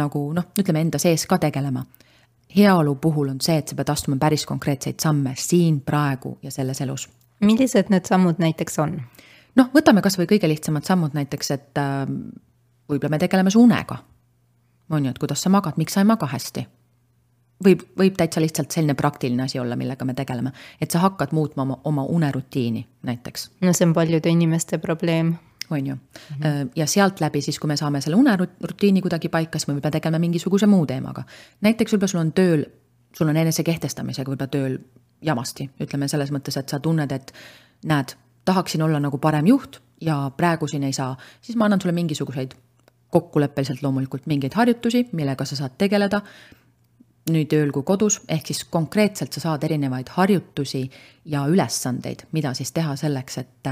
[0.00, 1.84] nagu noh, ütleme enda sees ka tegelema.
[2.56, 6.80] heaolu puhul on see, et sa pead astuma päris konkreetseid samme siin, praegu ja selles
[6.80, 7.08] elus.
[7.40, 9.00] millised need sammud näiteks on?
[9.56, 12.06] noh, võtame kasvõi kõige lihtsamad sammud näiteks, et äh,
[12.88, 13.98] võib-olla me tegeleme su unega.
[14.90, 16.66] on ju, et kuidas sa magad, miks sa ei maga hästi
[17.64, 21.64] võib, võib täitsa lihtsalt selline praktiline asi olla, millega me tegeleme, et sa hakkad muutma
[21.66, 23.50] oma, oma unerutiini näiteks.
[23.60, 25.34] no see on paljude inimeste probleem.
[25.70, 26.00] on ju mm,
[26.42, 26.68] -hmm.
[26.76, 30.18] ja sealt läbi siis, kui me saame selle unerutiini kuidagi paika, siis me võib-olla tegeleme
[30.18, 31.22] mingisuguse muu teemaga.
[31.60, 32.64] näiteks võib-olla sul on tööl,
[33.16, 34.78] sul on enesekehtestamisega võib-olla tööl
[35.22, 37.32] jamasti, ütleme selles mõttes, et sa tunned, et
[37.84, 41.92] näed, tahaksin olla nagu parem juht ja praegu siin ei saa, siis ma annan sulle
[41.92, 42.54] mingisuguseid
[43.10, 46.20] kokkuleppeliselt loomulikult mingeid harjutusi, millega sa saad tegeleda
[47.32, 50.86] nii tööl kui kodus, ehk siis konkreetselt sa saad erinevaid harjutusi
[51.28, 53.68] ja ülesandeid, mida siis teha selleks, et,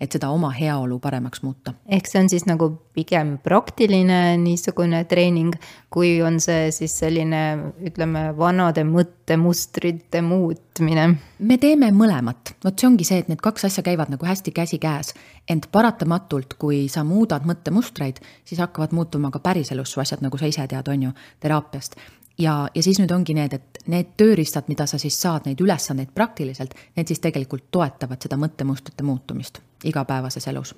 [0.00, 1.72] et seda oma heaolu paremaks muuta.
[1.88, 5.56] ehk see on siis nagu pigem praktiline niisugune treening,
[5.90, 11.08] kui on see siis selline, ütleme, vanade mõttemustrite muutmine?
[11.38, 15.14] me teeme mõlemat, vot see ongi see, et need kaks asja käivad nagu hästi käsikäes,
[15.48, 20.50] ent paratamatult, kui sa muudad mõttemustreid, siis hakkavad muutuma ka päriselus su asjad, nagu sa
[20.50, 21.96] ise tead, on ju, teraapiast
[22.38, 26.12] ja, ja siis nüüd ongi need, et need tööriistad, mida sa siis saad, neid ülesandeid
[26.14, 30.74] praktiliselt, need siis tegelikult toetavad seda mõttemustrite muutumist igapäevases elus.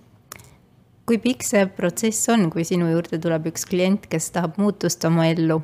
[1.06, 5.26] kui pikk see protsess on, kui sinu juurde tuleb üks klient, kes tahab muutust oma
[5.26, 5.62] ellu?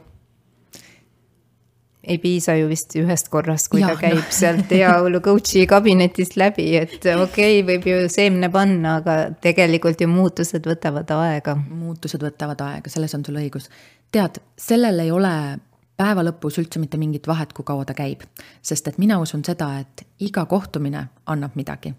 [2.06, 4.30] ei piisa ju vist ühest korrast, kui Ja, ta käib no.
[4.30, 10.06] sealt heaolu coach'i kabinetist läbi, et okei okay,, võib ju seemne panna, aga tegelikult ju
[10.08, 11.56] muutused võtavad aega.
[11.56, 13.66] muutused võtavad aega, selles on sul õigus.
[14.12, 15.34] tead, sellel ei ole
[15.96, 18.24] päeva lõpus üldse mitte mingit vahet, kui kaua ta käib,
[18.62, 21.94] sest et mina usun seda, et iga kohtumine annab midagi.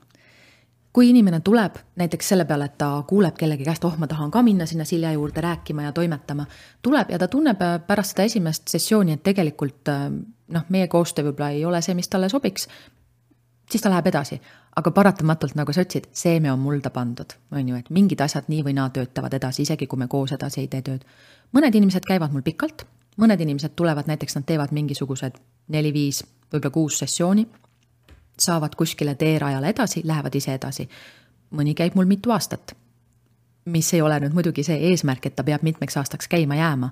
[0.98, 4.42] kui inimene tuleb näiteks selle peale, et ta kuuleb kellegi käest, oh, ma tahan ka
[4.42, 6.46] minna sinna Silja juurde rääkima ja toimetama,
[6.82, 10.08] tuleb ja ta tunneb äh, pärast seda esimest sessiooni, et tegelikult äh,
[10.48, 12.68] noh, meie koostöö võib-olla ei ole see, mis talle sobiks,
[13.72, 14.42] siis ta läheb edasi.
[14.78, 18.62] aga paratamatult, nagu sa ütlesid, seeme on mulda pandud, on ju, et mingid asjad nii
[18.64, 21.06] või naa töötavad edasi, isegi kui me koos edasi ei tee tööd.
[21.54, 22.86] mõned inimesed käivad mul pikalt,
[23.18, 25.38] mõned inimesed tulevad, näiteks nad teevad mingisugused
[25.74, 27.48] neli-viis, võib-olla kuus sessiooni,
[28.40, 30.90] saavad kuskile teerajale edasi, lähevad ise edasi.
[31.52, 32.76] mõni käib mul mitu aastat.
[33.66, 36.90] mis ei ole nüüd muidugi see eesmärk, et ta peab mitmeks aastaks käima jääma.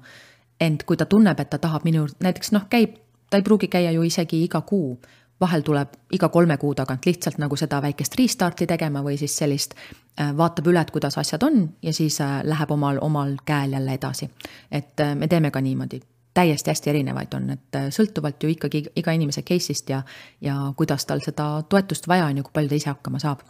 [0.59, 2.95] ent kui ta tunneb, et ta tahab minu näiteks noh, käib,
[3.29, 4.99] ta ei pruugi käia ju isegi iga kuu,
[5.39, 9.75] vahel tuleb iga kolme kuu tagant lihtsalt nagu seda väikest restart'i tegema või siis sellist,
[10.19, 13.93] äh, vaatab üle, et kuidas asjad on ja siis äh, läheb omal, omal käel jälle
[13.93, 14.29] edasi.
[14.71, 16.01] et äh, me teeme ka niimoodi
[16.35, 20.01] täiesti hästi erinevaid on, et äh, sõltuvalt ju ikkagi iga inimese case'ist ja,
[20.43, 23.43] ja kuidas tal seda toetust vaja on ja kui palju ta ise hakkama saab.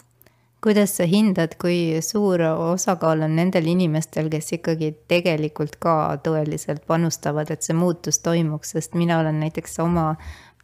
[0.66, 7.52] kuidas sa hindad, kui suur osakaal on nendel inimestel, kes ikkagi tegelikult ka tõeliselt panustavad,
[7.54, 10.16] et see muutus toimuks, sest mina olen näiteks oma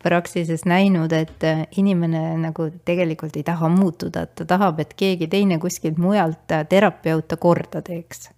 [0.01, 1.45] praksises näinud, et
[1.77, 7.27] inimene nagu tegelikult ei taha muutuda, et ta tahab, et keegi teine kuskilt mujalt terapeut
[7.27, 8.31] ta korda teeks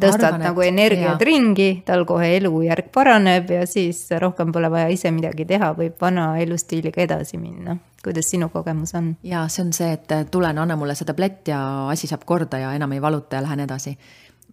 [0.00, 1.26] tõstad arvan, nagu energiat jaa.
[1.26, 6.32] ringi, tal kohe elujärg paraneb ja siis rohkem pole vaja ise midagi teha, võib vana
[6.40, 7.76] elustiiliga edasi minna.
[8.04, 9.14] kuidas sinu kogemus on?
[9.22, 12.74] ja see on see, et tulen, anna mulle see tablett ja asi saab korda ja
[12.74, 13.96] enam ei valuta ja lähen edasi.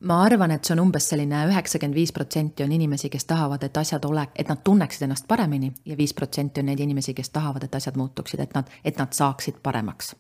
[0.02, 3.78] ma arvan, et see on umbes selline üheksakümmend viis protsenti on inimesi, kes tahavad, et
[3.78, 7.64] asjad ole, et nad tunneksid ennast paremini ja viis protsenti on neid inimesi, kes tahavad,
[7.64, 10.16] et asjad muutuksid, et nad, et nad saaksid paremaks.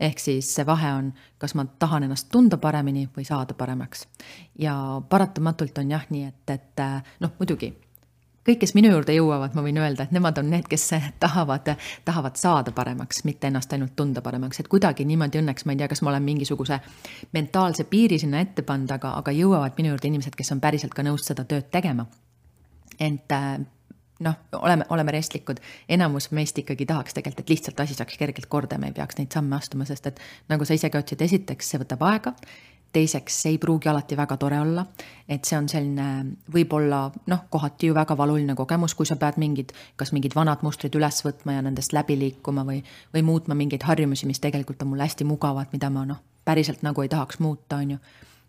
[0.00, 4.06] Ehk siis see vahe on, kas ma tahan ennast tunda paremini või saada paremaks.
[4.58, 6.86] ja paratamatult on jah nii, et, et
[7.20, 7.72] noh, muidugi
[8.46, 10.84] kõik, kes minu juurde jõuavad, ma võin öelda, et nemad on need, kes
[11.24, 11.72] tahavad,
[12.06, 15.88] tahavad saada paremaks, mitte ennast ainult tunda paremaks, et kuidagi niimoodi õnneks, ma ei tea,
[15.90, 16.78] kas ma olen mingisuguse
[17.34, 21.04] mentaalse piiri sinna ette pannud, aga, aga jõuavad minu juurde inimesed, kes on päriselt ka
[21.06, 22.06] nõus seda tööd tegema.
[23.00, 23.58] ent äh,
[24.24, 28.78] noh, oleme, oleme restlikud, enamus meist ikkagi tahaks tegelikult, et lihtsalt asi saaks kergelt korda,
[28.78, 31.82] me ei peaks neid samme astuma, sest et nagu sa ise ka ütlesid, esiteks see
[31.82, 32.32] võtab aega,
[32.96, 34.86] teiseks see ei pruugi alati väga tore olla,
[35.28, 36.06] et see on selline
[36.52, 37.02] võib-olla
[37.32, 41.20] noh, kohati ju väga valuline kogemus, kui sa pead mingid, kas mingid vanad mustrid üles
[41.26, 42.80] võtma ja nendest läbi liikuma või,
[43.14, 47.04] või muutma mingeid harjumusi, mis tegelikult on mulle hästi mugavad, mida ma noh, päriselt nagu
[47.04, 48.00] ei tahaks muuta, on ju.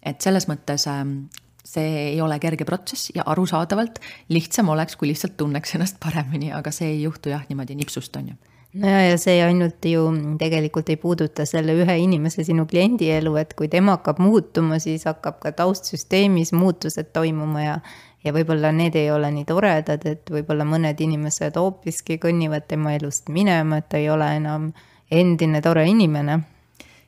[0.05, 1.25] et selles mõttes ähm,
[1.67, 3.99] see ei ole kerge protsess ja arusaadavalt
[4.33, 8.31] lihtsam oleks, kui lihtsalt tunneks ennast paremini, aga see ei juhtu jah, niimoodi nipsust, on
[8.33, 8.37] ju
[8.81, 10.03] no ja, ja see ainult ju
[10.39, 15.07] tegelikult ei puuduta selle ühe inimese, sinu kliendi elu, et kui tema hakkab muutuma, siis
[15.09, 17.79] hakkab ka taustsüsteemis muutused toimuma ja
[18.25, 23.29] ja võib-olla need ei ole nii toredad, et võib-olla mõned inimesed hoopiski kõnnivad tema elust
[23.31, 24.71] minema, et ta ei ole enam
[25.11, 26.41] endine tore inimene.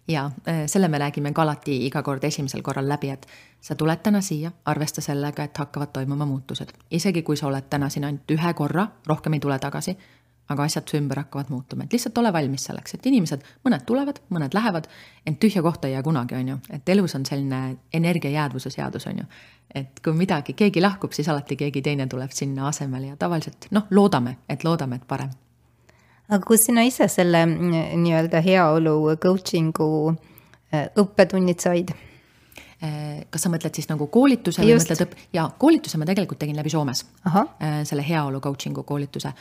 [0.10, 3.28] Ja äh, selle me räägime ka alati iga kord esimesel korral läbi, et
[3.62, 6.74] sa tuled täna siia, arvesta sellega, et hakkavad toimuma muutused.
[6.92, 9.98] isegi kui sa oled täna siin ainult ühe korra, rohkem ei tule tagasi,
[10.50, 14.22] aga asjad su ümber hakkavad muutuma, et lihtsalt ole valmis selleks, et inimesed, mõned tulevad,
[14.30, 14.88] mõned lähevad,
[15.26, 19.06] ent tühja kohta ei jää kunagi, on ju, et elus on selline energia jäädvuse seadus,
[19.08, 19.28] on ju.
[19.76, 23.86] et kui midagi, keegi lahkub, siis alati keegi teine tuleb sinna asemele ja tavaliselt noh,
[23.92, 25.30] loodame, et loodame, et parem
[26.30, 29.90] aga kus sina ise selle mm, nii-öelda heaolu coaching'u
[30.74, 31.96] äh, õppetunnid said?
[32.80, 34.88] Eh, kas sa mõtled siis nagu koolituse või Just.
[34.88, 37.02] mõtled õpp- ja koolituse ma tegelikult tegin läbi Soomes.
[37.28, 37.50] ahah,
[37.84, 39.34] selle heaolu coaching'u koolituse.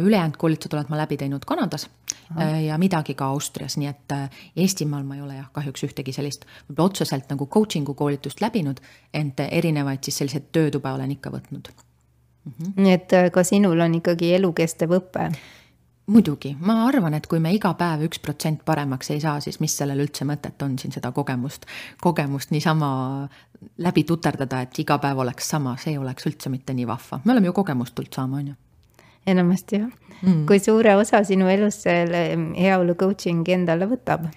[0.00, 1.90] ülejäänud koolitused olen ma läbi teinud Kanadas
[2.30, 2.44] Aha.
[2.56, 6.46] ja midagi ka Austrias, nii et äh, Eestimaal ma ei ole jah, kahjuks ühtegi sellist
[6.68, 8.80] võib-olla otseselt nagu coaching'u koolitust läbinud,
[9.14, 11.70] ent erinevaid siis selliseid töötube olen ikka võtnud.
[12.76, 15.28] nii et äh, ka sinul on ikkagi elukestev õpe.
[16.06, 19.74] Muidugi, ma arvan, et kui me iga päev üks protsent paremaks ei saa, siis mis
[19.78, 21.66] sellel üldse mõtet on siin seda kogemust,
[22.02, 22.90] kogemust niisama
[23.82, 27.34] läbi tuterdada, et iga päev oleks sama, see ei oleks üldse mitte nii vahva, me
[27.34, 28.56] oleme ju kogemust tulnud saama, on ju.
[29.26, 29.92] enamasti jah.
[30.22, 30.46] Mm..
[30.48, 32.04] kui suure osa sinu elust see
[32.56, 34.28] heaolu coaching endale võtab?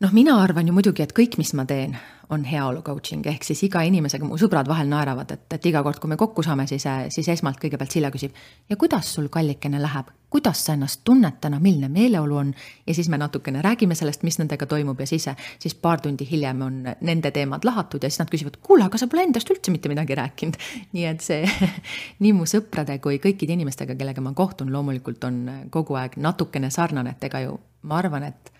[0.00, 1.96] noh, mina arvan ju muidugi, et kõik, mis ma teen,
[2.30, 6.00] on heaolu coaching, ehk siis iga inimesega, mu sõbrad vahel naeravad, et, et iga kord,
[6.02, 8.34] kui me kokku saame, siis, siis esmalt kõigepealt Silja küsib,
[8.68, 12.54] ja kuidas sul kallikene läheb, kuidas sa ennast tunned täna, milline meeleolu on.
[12.86, 15.24] ja siis me natukene räägime sellest, mis nendega toimub ja siis,
[15.58, 19.08] siis paar tundi hiljem on nende teemad lahatud ja siis nad küsivad, kuule, aga sa
[19.08, 20.58] pole endast üldse mitte midagi rääkinud.
[20.92, 21.48] nii et see
[22.26, 25.40] nii mu sõprade kui kõikide inimestega, kellega ma kohtun, loomulikult on
[25.72, 27.56] kogu aeg natukene sarnane, et ega ju
[27.88, 28.52] ma arvan, et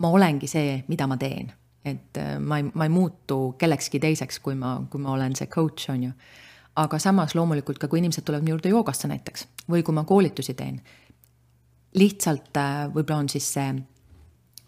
[0.00, 1.52] ma olengi see, mida ma teen.
[1.84, 5.90] et ma ei, ma ei muutu kellekski teiseks, kui ma, kui ma olen see coach,
[5.92, 6.16] on ju
[6.78, 10.54] aga samas loomulikult ka, kui inimesed tulevad minu juurde joogasse näiteks või kui ma koolitusi
[10.54, 10.80] teen,
[11.98, 13.70] lihtsalt äh, võib-olla on siis see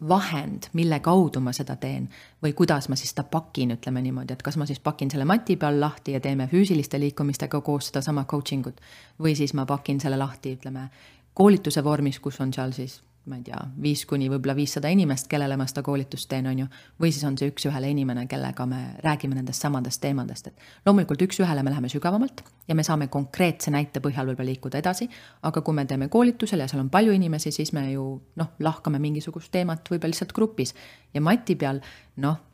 [0.09, 2.09] vahend, mille kaudu ma seda teen
[2.43, 5.57] või kuidas ma siis seda pakin, ütleme niimoodi, et kas ma siis pakin selle mati
[5.61, 8.81] peal lahti ja teeme füüsiliste liikumistega koos sedasama coaching ut
[9.21, 10.89] või siis ma pakin selle lahti, ütleme,
[11.35, 15.57] koolituse vormis, kus on seal siis ma ei tea, viis kuni võib-olla viissada inimest, kellele
[15.59, 16.67] ma seda koolitust teen, on ju.
[17.01, 21.63] või siis on see üks-ühele inimene, kellega me räägime nendest samadest teemadest, et loomulikult üks-ühele
[21.63, 25.09] me läheme sügavamalt ja me saame konkreetse näite põhjal võib-olla liikuda edasi.
[25.43, 28.99] aga kui me teeme koolitusel ja seal on palju inimesi, siis me ju noh, lahkame
[28.99, 30.75] mingisugust teemat võib-olla lihtsalt grupis
[31.15, 31.81] ja mati peal
[32.17, 32.51] noh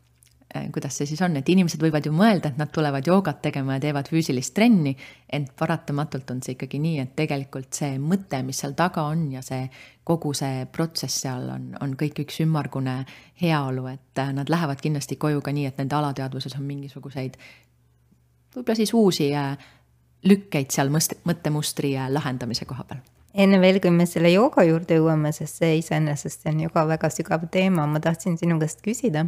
[0.54, 3.76] Äh, kuidas see siis on, et inimesed võivad ju mõelda, et nad tulevad joogat tegema
[3.76, 4.92] ja teevad füüsilist trenni,
[5.32, 9.42] ent paratamatult on see ikkagi nii, et tegelikult see mõte, mis seal taga on ja
[9.42, 9.64] see
[10.06, 13.00] kogu see protsess seal on, on kõik üks ümmargune
[13.42, 17.38] heaolu, et äh, nad lähevad kindlasti koju ka nii, et nende alateadvuses on mingisuguseid
[18.56, 19.56] võib-olla siis uusi äh,
[20.26, 23.02] lükkeid seal mõst-, mõttemustri lahendamise koha peal.
[23.36, 27.10] Enne veel, kui me selle jooga juurde jõuame, sest see iseenesest on ju ka väga
[27.12, 29.26] sügav teema, ma tahtsin sinu käest küsida,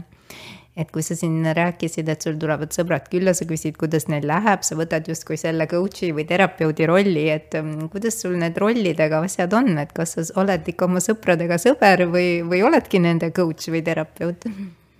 [0.78, 4.62] et kui sa siin rääkisid, et sul tulevad sõbrad külla, sa küsid, kuidas neil läheb,
[4.62, 9.56] sa võtad justkui selle coach'i või terapeudi rolli, et um, kuidas sul need rollidega asjad
[9.58, 13.82] on, et kas sa oled ikka oma sõpradega sõber või, või oledki nende coach või
[13.86, 14.46] terapeut?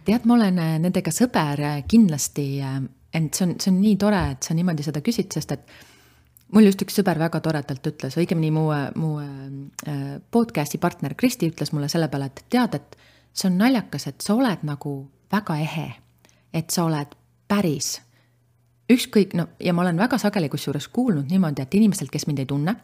[0.08, 2.80] tead, ma olen äh, nendega sõber äh, kindlasti, äh,
[3.18, 5.76] ent see on, see on nii tore, et sa niimoodi seda küsid, sest et
[6.56, 8.64] mul just üks sõber väga toredalt ütles, õigemini mu,
[8.96, 9.10] mu
[10.32, 12.98] podcast'i partner Kristi ütles mulle selle peale, et tead, et
[13.36, 14.94] see on naljakas, et sa oled nagu
[15.32, 15.88] väga ehe,
[16.54, 17.16] et sa oled
[17.48, 17.98] päris.
[18.88, 22.46] ükskõik, no ja ma olen väga sageli kusjuures kuulnud niimoodi, et inimestelt, kes mind ei
[22.48, 22.74] tunne,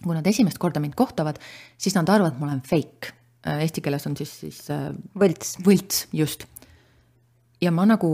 [0.00, 1.38] kui nad esimest korda mind kohtavad,
[1.78, 3.12] siis nad arvavad, et ma olen fake.
[3.46, 4.88] Äh, eesti keeles on siis, siis äh,
[5.20, 5.58] võlts.
[5.64, 6.46] võlts, just.
[7.60, 8.08] ja ma nagu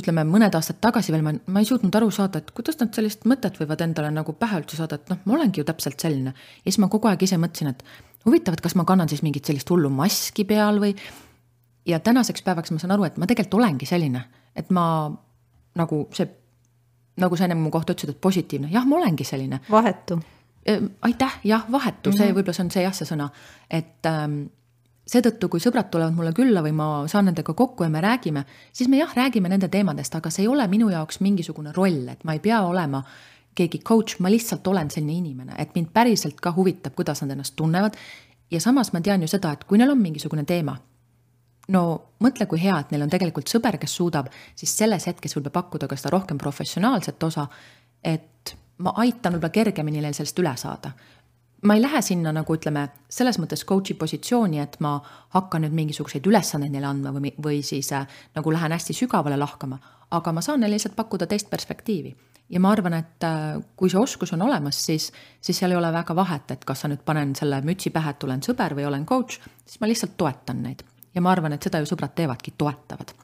[0.00, 3.26] ütleme, mõned aastad tagasi veel ma, ma ei suutnud aru saada, et kuidas nad sellist
[3.28, 6.34] mõtet võivad endale nagu pähe üldse saada, et noh, ma olengi ju täpselt selline.
[6.34, 7.84] ja siis ma kogu aeg ise mõtlesin, et
[8.26, 10.94] huvitav, et kas ma kannan siis mingit sellist hullu maski peal või
[11.90, 14.22] ja tänaseks päevaks ma saan aru, et ma tegelikult olengi selline,
[14.56, 14.84] et ma
[15.78, 16.28] nagu see,
[17.20, 19.60] nagu sa ennem mu kohta ütlesid, et positiivne, jah, ma olengi selline.
[19.70, 20.20] vahetu.
[21.02, 22.18] aitäh, jah, vahetu mm, -hmm.
[22.18, 22.38] see mhm.
[22.38, 23.28] võib-olla see on see jah, see sõna,
[23.70, 24.42] et ähm,
[25.06, 28.88] seetõttu, kui sõbrad tulevad mulle külla või ma saan nendega kokku ja me räägime, siis
[28.88, 32.36] me jah, räägime nende teemadest, aga see ei ole minu jaoks mingisugune roll, et ma
[32.36, 33.02] ei pea olema
[33.54, 37.56] keegi coach, ma lihtsalt olen selline inimene, et mind päriselt ka huvitab, kuidas nad ennast
[37.56, 37.96] tunnevad.
[38.50, 40.76] ja samas ma tean ju seda, et kui neil on mingisugune teema
[41.70, 41.82] no
[42.22, 45.88] mõtle, kui hea, et neil on tegelikult sõber, kes suudab siis selles hetkes võib-olla pakkuda
[45.90, 47.46] ka seda rohkem professionaalset osa,
[48.04, 48.54] et
[48.84, 50.92] ma aitan võib-olla kergemini neil sellest üle saada.
[51.62, 54.94] ma ei lähe sinna nagu ütleme, selles mõttes coach'i positsiooni, et ma
[55.34, 59.78] hakkan nüüd mingisuguseid ülesandeid neile andma või, või siis äh, nagu lähen hästi sügavale lahkama,
[60.10, 62.14] aga ma saan neile lihtsalt pakkuda teist perspektiivi
[62.50, 65.92] ja ma arvan, et äh, kui see oskus on olemas, siis, siis seal ei ole
[65.92, 69.04] väga vahet, et kas sa nüüd panen selle mütsi pähe, et olen sõber või olen
[69.06, 70.82] coach, siis ma lihtsalt toetan neid
[71.14, 73.14] ja ma arvan, et seda ju sõbrad teevadki, toetavad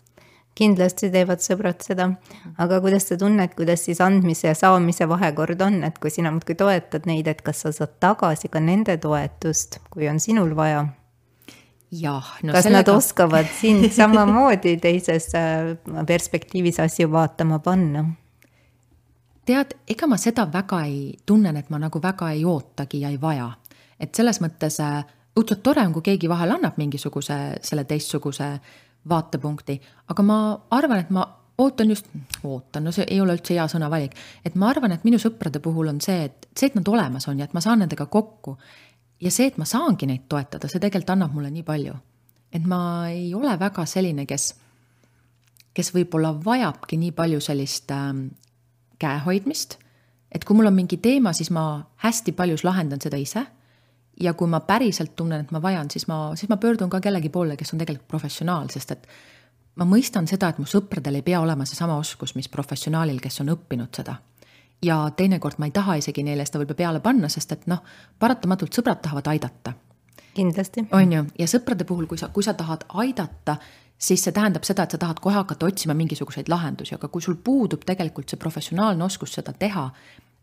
[0.57, 2.11] kindlasti teevad sõbrad seda,
[2.63, 6.57] aga kuidas sa tunned, kuidas siis andmise ja saamise vahekord on, et kui sina muudkui
[6.59, 10.87] toetad neid, et kas sa saad tagasi ka nende toetust, kui on sinul vaja?
[11.97, 12.51] jah no.
[12.51, 12.83] kas sellega...
[12.83, 18.03] nad oskavad sind samamoodi teises äh, perspektiivis asju vaatama panna?
[19.47, 23.21] tead, ega ma seda väga ei, tunnen, et ma nagu väga ei ootagi ja ei
[23.23, 23.53] vaja.
[24.01, 25.05] et selles mõttes äh,
[25.37, 28.51] õudselt tore on, kui keegi vahel annab mingisuguse selle teistsuguse
[29.09, 29.77] vaatepunkti,
[30.11, 30.39] aga ma
[30.75, 31.27] arvan, et ma
[31.59, 32.09] ootan just,
[32.45, 35.89] ootan, no see ei ole üldse hea sõnavalik, et ma arvan, et minu sõprade puhul
[35.93, 38.57] on see, et see, et nad olemas on ja et ma saan nendega kokku
[39.23, 41.97] ja see, et ma saangi neid toetada, see tegelikult annab mulle nii palju.
[42.53, 44.55] et ma ei ole väga selline, kes,
[45.77, 48.13] kes võib-olla vajabki nii palju sellist äh,
[48.99, 49.79] käehoidmist,
[50.33, 53.47] et kui mul on mingi teema, siis ma hästi paljus lahendan seda ise
[54.21, 57.29] ja kui ma päriselt tunnen, et ma vajan, siis ma, siis ma pöördun ka kellegi
[57.29, 59.09] poole, kes on tegelikult professionaal, sest et
[59.77, 63.53] ma mõistan seda, et mu sõpradel ei pea olema seesama oskus, mis professionaalil, kes on
[63.57, 64.17] õppinud seda.
[64.85, 67.81] ja teinekord ma ei taha isegi neile seda võib-olla peale panna, sest et noh,
[68.19, 69.73] paratamatult sõbrad tahavad aidata.
[70.35, 70.89] kindlasti.
[70.93, 73.57] on ju, ja sõprade puhul, kui sa, kui sa tahad aidata,
[73.99, 77.37] siis see tähendab seda, et sa tahad kohe hakata otsima mingisuguseid lahendusi, aga kui sul
[77.45, 79.91] puudub tegelikult see professionaalne oskus seda teha,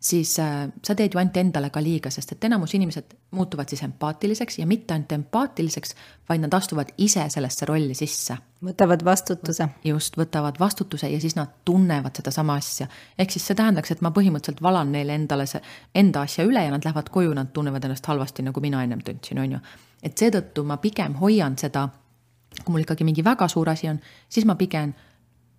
[0.03, 3.83] siis äh, sa teed ju ainult endale ka liiga, sest et enamus inimesed muutuvad siis
[3.85, 5.95] empaatiliseks ja mitte ainult empaatiliseks,
[6.29, 8.35] vaid nad astuvad ise sellesse rolli sisse.
[8.63, 9.67] võtavad vastutuse.
[9.83, 12.87] just, võtavad vastutuse ja siis nad tunnevad sedasama asja.
[13.17, 15.61] ehk siis see tähendaks, et ma põhimõtteliselt valan neile endale see,
[15.95, 19.39] enda asja üle ja nad lähevad koju, nad tunnevad ennast halvasti, nagu mina ennem tundsin,
[19.39, 19.59] on ju.
[20.03, 21.87] et seetõttu ma pigem hoian seda,
[22.63, 23.99] kui mul ikkagi mingi väga suur asi on,
[24.29, 24.93] siis ma pigem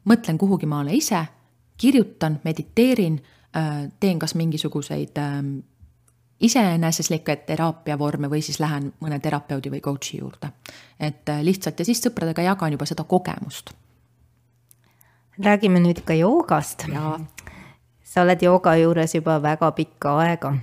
[0.04, 1.24] mõtlen kuhugi maale ise,
[1.80, 3.22] kirjutan, mediteerin
[4.00, 5.58] teen kas mingisuguseid ähm,
[6.40, 10.50] iseeneseslikke teraapia vorme või siis lähen mõne terapeudi või coach'i juurde.
[11.00, 13.70] et äh, lihtsalt ja siis sõpradega jagan juba seda kogemust.
[15.38, 16.86] räägime nüüd ka joogast.
[18.02, 20.56] sa oled jooga juures juba väga pikka aega.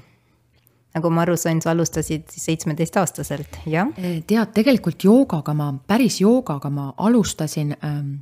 [0.94, 3.88] nagu ma aru sain, sa alustasid seitsmeteistaastaselt, jah?
[3.98, 8.18] Äh, tead, tegelikult joogaga ma, päris joogaga ma alustasin ähm,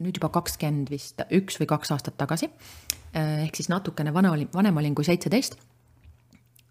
[0.00, 4.48] nüüd juba kakskümmend vist üks või kaks aastat tagasi Äh, ehk siis natukene vana olin,
[4.54, 5.56] vanem olin kui seitseteist.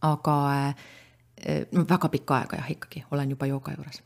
[0.02, 0.76] aga äh,
[1.72, 4.02] no väga pikka aega jah, ikkagi olen juba jooga juures.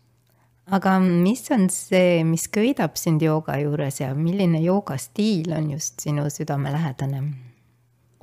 [0.75, 6.27] aga mis on see, mis köidab sind jooga juures ja milline joogastiil on just sinu
[6.29, 7.23] südamelähedane?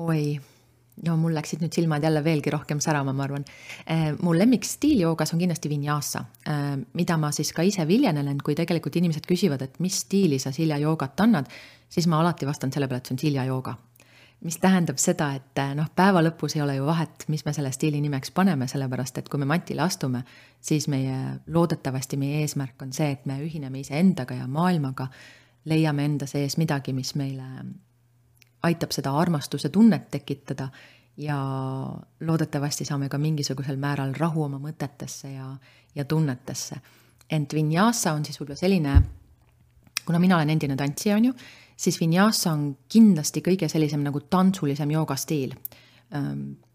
[0.02, 0.40] oi,
[1.06, 3.44] no mul läksid nüüd silmad jälle veelgi rohkem särama, ma arvan.
[3.88, 6.24] Äh, mu lemmikstiil joogas on kindlasti vinyasa,
[6.98, 10.76] mida ma siis ka ise viljelen, kui tegelikult inimesed küsivad, et mis stiili sa Silja
[10.82, 11.48] joogat annad,
[11.88, 13.76] siis ma alati vastan selle peale, et see on Silja jooga
[14.42, 17.70] mis tähendab seda, et eh, noh, päeva lõpus ei ole ju vahet, mis me selle
[17.74, 20.24] stiili nimeks paneme, sellepärast et kui me matile astume,
[20.60, 25.06] siis meie, loodetavasti meie eesmärk on see, et me ühineme iseendaga ja maailmaga,
[25.70, 27.46] leiame enda sees midagi, mis meile
[28.66, 30.68] aitab seda armastuse tunnet tekitada
[31.16, 31.38] ja
[32.20, 35.48] loodetavasti saame ka mingisugusel määral rahu oma mõtetesse ja,
[35.94, 36.76] ja tunnetesse.
[37.30, 38.94] ent vinyasa on siis võib-olla selline,
[40.04, 41.32] kuna mina olen endine tantsija, on ju,
[41.82, 45.56] siis vinyasa on kindlasti kõige sellisem nagu tantsulisem joogastiil.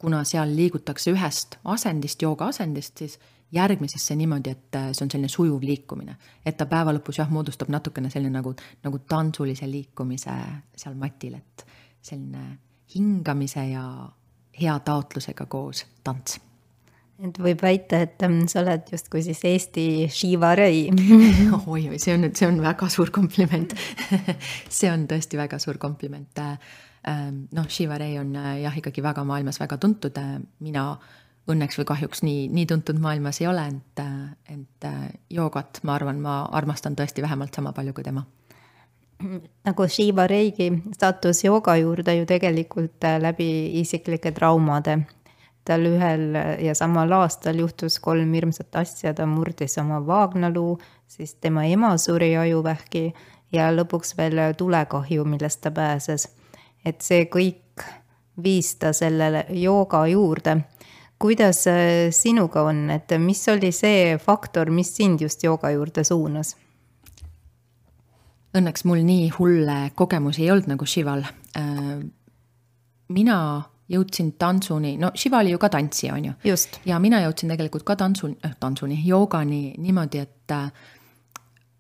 [0.01, 3.20] Kuna seal liigutakse ühest asendist, jooga asendist, siis
[3.51, 6.16] järgmisesse niimoodi, et äh, see on selline sujuv liikumine.
[6.45, 10.34] et ta päeva lõpus jah, moodustab natukene selline nagu, nagu tantsulise liikumise
[10.76, 11.66] seal matil, et
[12.01, 12.58] selline
[12.95, 13.86] hingamise ja
[14.62, 16.39] hea taotlusega koos tants
[17.26, 20.86] et võib väita, et ähm, sa oled justkui siis Eesti Shiva Rai
[21.74, 23.74] oi, oi, see on nüüd, see on väga suur kompliment.
[24.78, 26.38] See on tõesti väga suur kompliment.
[26.38, 30.91] Ähm, noh, Shiva Rai on äh, jah, ikkagi väga maailmas väga tuntud, äh, mina
[31.47, 34.89] õnneks või kahjuks nii, nii tuntud maailmas ei ole, ent, äh, ent
[35.34, 38.28] joogat, ma arvan, ma armastan tõesti vähemalt sama palju kui tema.
[39.65, 43.47] Nagu Shiva Reigi sattus jooga juurde ju tegelikult läbi
[43.80, 44.99] isiklike traumade
[45.68, 51.65] tal ühel ja samal aastal juhtus kolm hirmsat asja, ta murdis oma vaagnaluu, siis tema
[51.68, 53.11] ema suri ajuvähki
[53.51, 56.30] ja lõpuks veel tulekahju, millest ta pääses.
[56.86, 57.84] et see kõik
[58.43, 60.57] viis ta sellele jooga juurde.
[61.20, 61.65] kuidas
[62.11, 66.55] sinuga on, et mis oli see faktor, mis sind just jooga juurde suunas?
[68.57, 71.26] Õnneks mul nii hulle kogemusi ei olnud nagu Shival.
[71.57, 71.97] Äh,
[73.09, 73.39] mina
[73.90, 76.56] jõudsin tantsuni, no Shiva oli ju ka tantsija, on ju.
[76.86, 80.72] ja mina jõudsin tegelikult ka tantsu, äh, tantsuni, joogani niimoodi, et äh,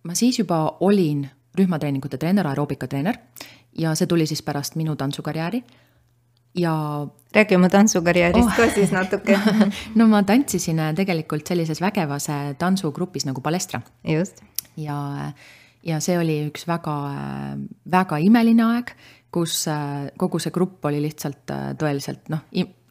[0.03, 1.25] ma siis juba olin
[1.57, 3.17] rühmatreeningute treener, aeroobikatreener
[3.77, 5.63] ja see tuli siis pärast minu tantsukarjääri
[6.57, 7.07] ja.
[7.35, 8.55] räägi oma tantsukarjäärist oh.
[8.55, 9.39] ka siis natuke
[9.99, 13.81] no ma tantsisin äh, tegelikult sellises vägevas äh, tantsugrupis nagu Palestra.
[14.03, 14.41] just.
[14.77, 15.31] ja,
[15.83, 16.97] ja see oli üks väga,
[17.91, 18.95] väga imeline aeg
[19.31, 22.45] kus äh, kogu see grupp oli lihtsalt äh, tõeliselt noh,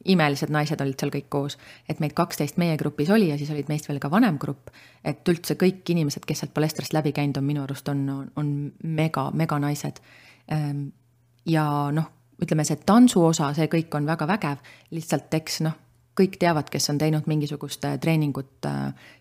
[0.07, 1.57] imelised naised olid seal kõik koos.
[1.89, 4.69] et meid kaksteist meie grupis oli ja siis olid meist veel ka vanem grupp.
[5.03, 8.53] et üldse kõik inimesed, kes sealt palestrast läbi käinud on, minu arust on, on, on
[8.83, 9.99] mega, mega naised.
[10.51, 10.87] Ähm,
[11.45, 12.07] ja noh,
[12.41, 15.75] ütleme see tantsu osa, see kõik on väga vägev, lihtsalt eks noh,
[16.17, 18.69] kõik teavad, kes on teinud mingisugust äh, treeningut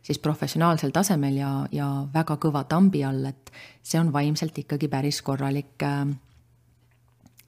[0.02, 3.50] siis professionaalsel tasemel ja, ja väga kõva tambi all, et
[3.82, 6.06] see on vaimselt ikkagi päris korralik äh,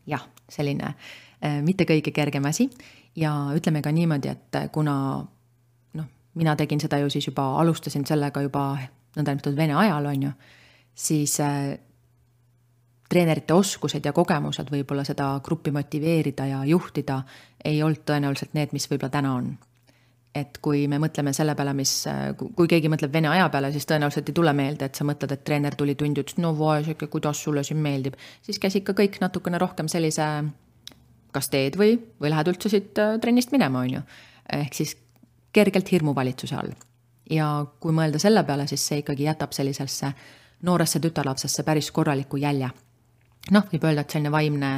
[0.08, 2.68] jah, selline äh, mitte kõige kergem asi.
[3.18, 4.94] Ja ütleme ka niimoodi, et äh, kuna
[5.98, 8.70] noh, mina tegin seda ju siis juba, alustasin sellega juba
[9.16, 10.32] nõndanimetatud vene ajal, on ju,
[10.94, 11.76] siis äh,
[13.08, 17.22] treenerite oskused ja kogemused võib-olla seda gruppi motiveerida ja juhtida
[17.64, 19.54] ei olnud tõenäoliselt need, mis võib-olla täna on
[20.34, 21.92] et kui me mõtleme selle peale, mis,
[22.36, 25.44] kui keegi mõtleb vene aja peale, siis tõenäoliselt ei tule meelde, et sa mõtled, et
[25.44, 28.18] treener tuli tundi, ütles no vaeseke, kuidas sulle siin meeldib.
[28.42, 30.26] siis käis ikka kõik natukene rohkem sellise,
[31.32, 34.02] kas teed või, või lähed üldse siit äh, trennist minema, on ju.
[34.60, 34.96] ehk siis
[35.52, 36.76] kergelt hirmuvalitsuse all.
[37.30, 37.48] ja
[37.80, 40.12] kui mõelda selle peale, siis see ikkagi jätab sellisesse
[40.62, 42.70] nooresse tütarlapsesse päris korraliku jälje.
[43.50, 44.72] noh, võib öelda, et selline vaimne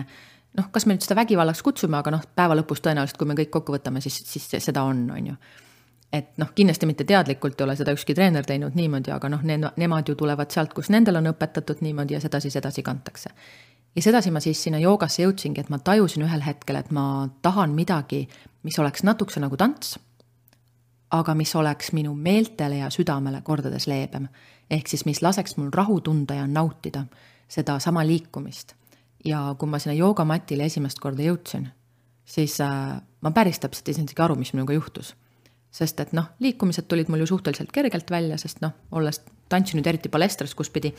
[0.59, 3.53] noh, kas me nüüd seda vägivallaks kutsume, aga noh, päeva lõpus tõenäoliselt, kui me kõik
[3.55, 5.37] kokku võtame, siis, siis seda on, on ju.
[6.13, 9.69] et noh, kindlasti mitte teadlikult ei ole seda ükski treener teinud niimoodi, aga noh, need,
[9.79, 13.31] nemad ju tulevad sealt, kus nendel on õpetatud niimoodi ja seda siis edasi kantakse.
[13.97, 17.75] ja sedasi ma siis sinna joogasse jõudsingi, et ma tajusin ühel hetkel, et ma tahan
[17.75, 18.27] midagi,
[18.63, 19.99] mis oleks natukese nagu tants,
[21.11, 24.29] aga mis oleks minu meeltele ja südamele kordades leebem.
[24.71, 27.05] ehk siis, mis laseks mul rahu tunda ja nautida
[27.49, 28.80] sedasama liikumist
[29.25, 31.69] ja kui ma sinna joogamatile esimest korda jõudsin,
[32.25, 35.15] siis äh, ma päris täpselt ei saanud isegi aru, mis minuga juhtus.
[35.71, 40.09] sest et noh, liikumised tulid mul ju suhteliselt kergelt välja, sest noh, olles tantsinud eriti
[40.09, 40.91] palestras, kus pidi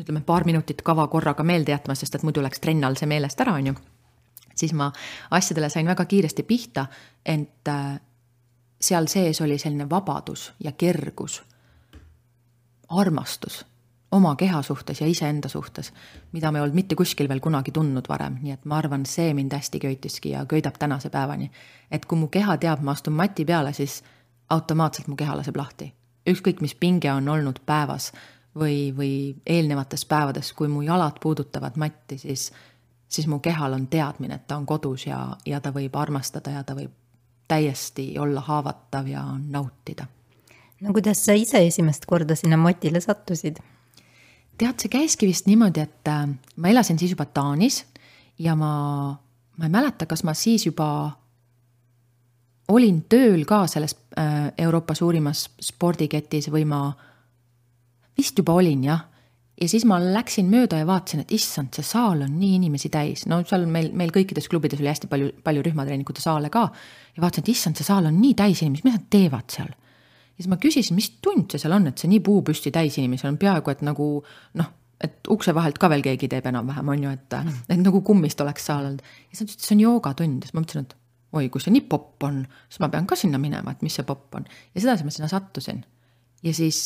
[0.00, 3.40] ütleme, paar minutit kava korraga meelde jätma, sest et muidu läks trenn all see meelest
[3.40, 3.74] ära, on ju.
[4.56, 4.90] siis ma
[5.30, 6.86] asjadele sain väga kiiresti pihta,
[7.24, 8.00] ent äh,
[8.80, 11.42] seal sees oli selline vabadus ja kergus,
[12.88, 13.64] armastus
[14.10, 15.92] oma keha suhtes ja iseenda suhtes,
[16.32, 19.34] mida me ei olnud mitte kuskil veel kunagi tundnud varem, nii et ma arvan, see
[19.34, 21.50] mind hästi köitiski ja köidab tänase päevani.
[21.90, 24.02] et kui mu keha teab, ma astun mati peale, siis
[24.50, 25.94] automaatselt mu keha laseb lahti.
[26.26, 28.12] ükskõik, mis pinge on olnud päevas
[28.54, 32.52] või, või eelnevates päevades, kui mu jalad puudutavad matti, siis,
[33.08, 36.64] siis mu kehal on teadmine, et ta on kodus ja, ja ta võib armastada ja
[36.64, 36.90] ta võib
[37.48, 40.06] täiesti olla haavatav ja nautida.
[40.80, 43.58] no kuidas sa ise esimest korda sinna matile sattusid?
[44.60, 47.82] Tead, see käiski vist niimoodi, et äh, ma elasin siis juba Taanis
[48.40, 48.72] ja ma,
[49.56, 50.88] ma ei mäleta, kas ma siis juba
[52.70, 56.88] olin tööl ka selles äh, Euroopa suurimas spordiketis või ma
[58.18, 59.06] vist juba olin jah.
[59.60, 63.26] ja siis ma läksin mööda ja vaatasin, et issand, see saal on nii inimesi täis,
[63.28, 66.68] no seal meil, meil kõikides klubides oli hästi palju, palju rühmatreeningute saale ka.
[67.16, 69.72] ja vaatasin, et issand, see saal on nii täis inimesi, mis nad teevad seal
[70.40, 73.36] siis ma küsisin, mis tund see seal on, et see nii puupüsti täis inimesi on
[73.40, 74.06] peaaegu et nagu
[74.56, 74.70] noh,
[75.00, 78.40] et ukse vahelt ka veel keegi teeb enam-vähem, on ju, et mm., et nagu kummist
[78.40, 79.04] oleks saal olnud.
[79.04, 80.96] ja siis nad ütlesid, et see on joogatund, siis ma mõtlesin, et
[81.40, 84.06] oi, kui see nii popp on, siis ma pean ka sinna minema, et mis see
[84.08, 84.48] popp on.
[84.74, 85.84] ja sedasi ma sinna sattusin.
[86.42, 86.80] ja siis,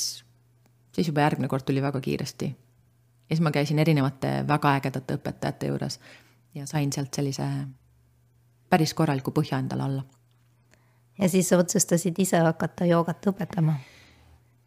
[0.95, 2.51] siis juba järgmine kord tuli väga kiiresti.
[2.51, 6.01] ja siis ma käisin erinevate väga ägedate õpetajate juures
[6.55, 7.47] ja sain sealt sellise
[8.71, 10.05] päris korraliku põhja endale alla
[11.19, 13.77] ja siis otsustasid ise hakata joogat õpetama?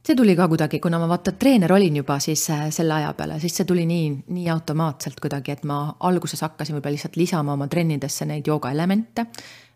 [0.07, 3.41] see tuli ka kuidagi, kuna ma vaata treener olin juba siis äh, selle aja peale,
[3.43, 7.67] siis see tuli nii, nii automaatselt kuidagi, et ma alguses hakkasin võib-olla lihtsalt lisama oma
[7.67, 9.25] trennidesse neid joogaelemente.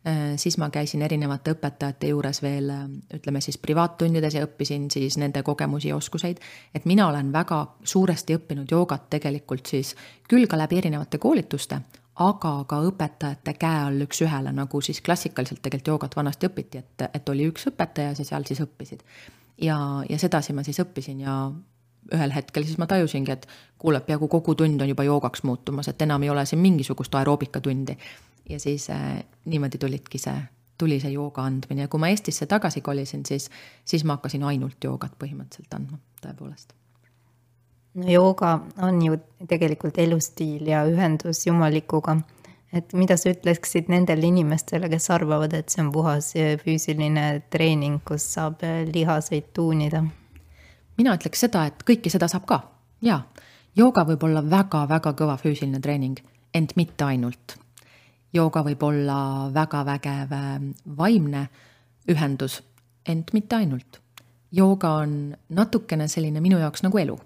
[0.07, 2.85] Äh, siis ma käisin erinevate õpetajate juures veel äh,
[3.19, 6.39] ütleme siis privaattundides ja õppisin siis nende kogemusi ja oskuseid.
[6.73, 9.95] et mina olen väga suuresti õppinud joogat tegelikult siis
[10.29, 11.81] küll ka läbi erinevate koolituste,
[12.21, 17.29] aga ka õpetajate käe all üks-ühele, nagu siis klassikaliselt tegelikult joogat vanasti õpiti, et, et
[17.29, 19.03] oli üks õpetaja ja seal siis õppisid.
[19.61, 19.77] ja,
[20.09, 21.35] ja sedasi ma siis õppisin ja
[22.11, 23.47] ühel hetkel siis ma tajusingi, et
[23.79, 27.97] kuule, peaaegu kogu tund on juba joogaks muutumas, et enam ei ole siin mingisugust aeroobikatundi.
[28.49, 30.35] ja siis äh, niimoodi tulidki see,
[30.77, 33.49] tuli see jooga andmine ja kui ma Eestisse tagasi kolisin, siis,
[33.85, 36.80] siis ma hakkasin ainult joogat põhimõtteliselt andma, tõepoolest
[37.93, 39.17] no jooga on ju
[39.47, 42.17] tegelikult elustiil ja ühendus Jumalikuga.
[42.73, 46.29] et mida sa ütleksid nendele inimestele, kes arvavad, et see on puhas
[46.63, 48.63] füüsiline treening, kus saab
[48.93, 50.03] lihaseid tuunida?
[50.97, 52.61] mina ütleks seda, et kõike seda saab ka,
[53.01, 53.21] jaa.
[53.75, 56.19] jooga võib olla väga-väga kõva füüsiline treening,
[56.53, 57.57] ent mitte ainult.
[58.33, 60.37] jooga võib olla väga vägev
[60.97, 61.49] vaimne
[62.07, 62.61] ühendus,
[63.05, 63.99] ent mitte ainult.
[64.51, 67.19] jooga on natukene selline minu jaoks nagu elu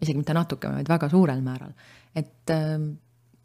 [0.00, 1.72] isegi mitte natuke, vaid väga suurel määral.
[2.14, 2.92] et ähm,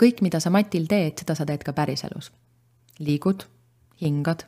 [0.01, 2.31] kõik, mida sa matil teed, seda sa teed ka päriselus.
[2.99, 3.45] liigud,
[4.01, 4.45] hingad,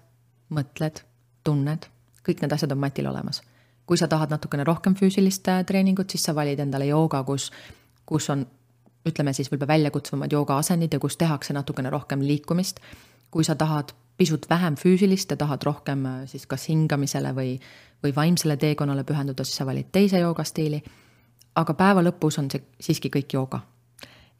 [0.49, 1.03] mõtled,
[1.43, 1.87] tunned,
[2.23, 3.41] kõik need asjad on matil olemas.
[3.85, 7.51] kui sa tahad natukene rohkem füüsilist äh, treeningut, siis sa valid endale jooga, kus,
[8.05, 8.45] kus on
[9.07, 12.79] ütleme siis võib-olla väljakutsuvamad joogaasendid ja kus tehakse natukene rohkem liikumist.
[13.31, 17.59] kui sa tahad pisut vähem füüsilist ja tahad rohkem äh, siis kas hingamisele või,
[18.03, 20.83] või vaimsele teekonnale pühenduda, siis sa valid teise joogastiili
[21.57, 23.61] aga päeva lõpus on see siiski kõik jooga.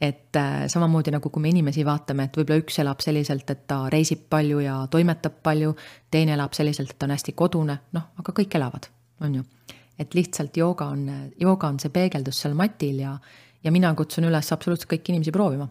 [0.02, 3.80] et äh, samamoodi nagu kui me inimesi vaatame, et võib-olla üks elab selliselt, et ta
[3.90, 5.74] reisib palju ja toimetab palju,
[6.14, 8.86] teine elab selliselt, et ta on hästi kodune, noh, aga kõik elavad,
[9.26, 9.44] on ju.
[9.98, 11.10] et lihtsalt jooga on,
[11.42, 13.16] jooga on see peegeldus seal matil ja,
[13.64, 15.66] ja mina kutsun üles absoluutselt kõiki inimesi proovima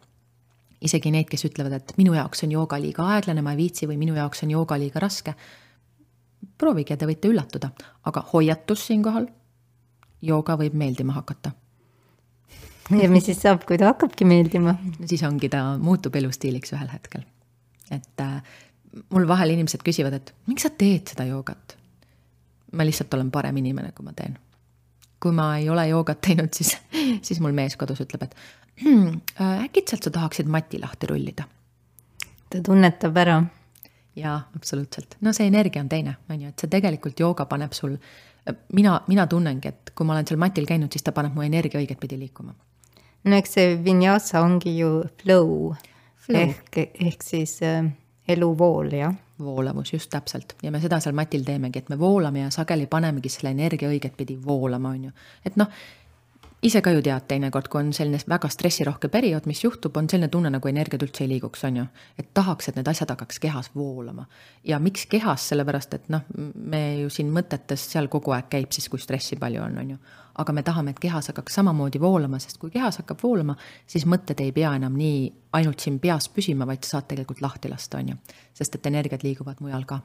[0.85, 3.99] isegi neid, kes ütlevad, et minu jaoks on jooga liiga aeglane, ma ei viitsi või
[4.01, 5.35] minu jaoks on jooga liiga raske.
[6.59, 7.71] proovige, te võite üllatuda,
[8.09, 9.27] aga hoiatus siinkohal,
[10.23, 11.53] jooga võib meeldima hakata.
[13.03, 14.77] ja mis siis saab, kui ta hakkabki meeldima?
[15.05, 17.27] siis ongi, ta muutub elustiiliks ühel hetkel.
[17.91, 18.41] et äh,
[19.11, 21.77] mul vahel inimesed küsivad, et miks sa teed seda joogat?
[22.73, 24.39] ma lihtsalt olen parem inimene, kui ma teen.
[25.23, 26.77] kui ma ei ole joogat teinud, siis,
[27.27, 28.35] siis mul mees kodus ütleb, et
[28.83, 29.21] hmm,
[29.64, 31.47] äkitselt sa tahaksid mati lahti rullida?
[32.51, 33.43] ta tunnetab ära.
[34.17, 35.19] jaa, absoluutselt.
[35.21, 37.99] no see energia on teine, on ju, et see tegelikult jooga paneb sul,
[38.73, 41.81] mina, mina tunnengi, et kui ma olen seal matil käinud, siis ta paneb mu energia
[41.81, 42.55] õiget pidi liikuma.
[43.25, 44.91] no eks see vinyasa ongi ju
[45.23, 45.75] flow,
[46.27, 46.41] Flow.
[46.41, 47.87] ehk, ehk siis äh,
[48.29, 50.55] eluvool, jah voolavus, just täpselt.
[50.63, 54.17] ja me seda seal matil teemegi, et me voolame ja sageli panemegi selle energia õiget
[54.17, 55.11] pidi voolama, on ju.
[55.45, 55.69] et noh,
[56.63, 60.29] ise ka ju tead teinekord, kui on selline väga stressirohke periood, mis juhtub, on selline
[60.33, 61.87] tunne, nagu energiat üldse ei liiguks, on ju.
[62.19, 64.27] et tahaks, et need asjad hakkaks kehas voolama.
[64.65, 68.89] ja miks kehas, sellepärast et noh, me ju siin mõtetes seal kogu aeg käib siis,
[68.89, 69.99] kui stressi palju on, on ju.
[70.39, 74.41] aga me tahame, et kehas hakkaks samamoodi voolama, sest kui kehas hakkab voolama, siis mõtted
[74.41, 78.15] ei pea enam nii ainult siin peas püsima, vaid sa saad tegelikult lahti lasta, on
[78.15, 78.21] ju.
[78.55, 80.01] sest et energiat liiguvad mujal ka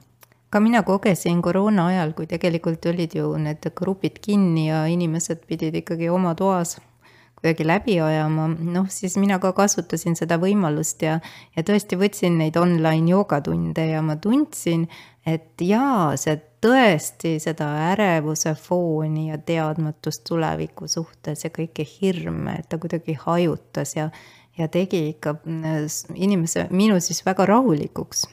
[0.51, 5.77] ka mina kogesin koroona ajal, kui tegelikult olid ju need grupid kinni ja inimesed pidid
[5.79, 6.77] ikkagi oma toas
[7.41, 11.15] kuidagi läbi ajama, noh siis mina ka kasutasin seda võimalust ja,
[11.55, 14.85] ja tõesti võtsin neid online joogatunde ja ma tundsin,
[15.25, 22.69] et jaa, see tõesti seda ärevuse fooni ja teadmatust tuleviku suhtes ja kõiki hirme, et
[22.69, 24.11] ta kuidagi hajutas ja,
[24.59, 28.27] ja tegi ikka mm, inimese, minu siis väga rahulikuks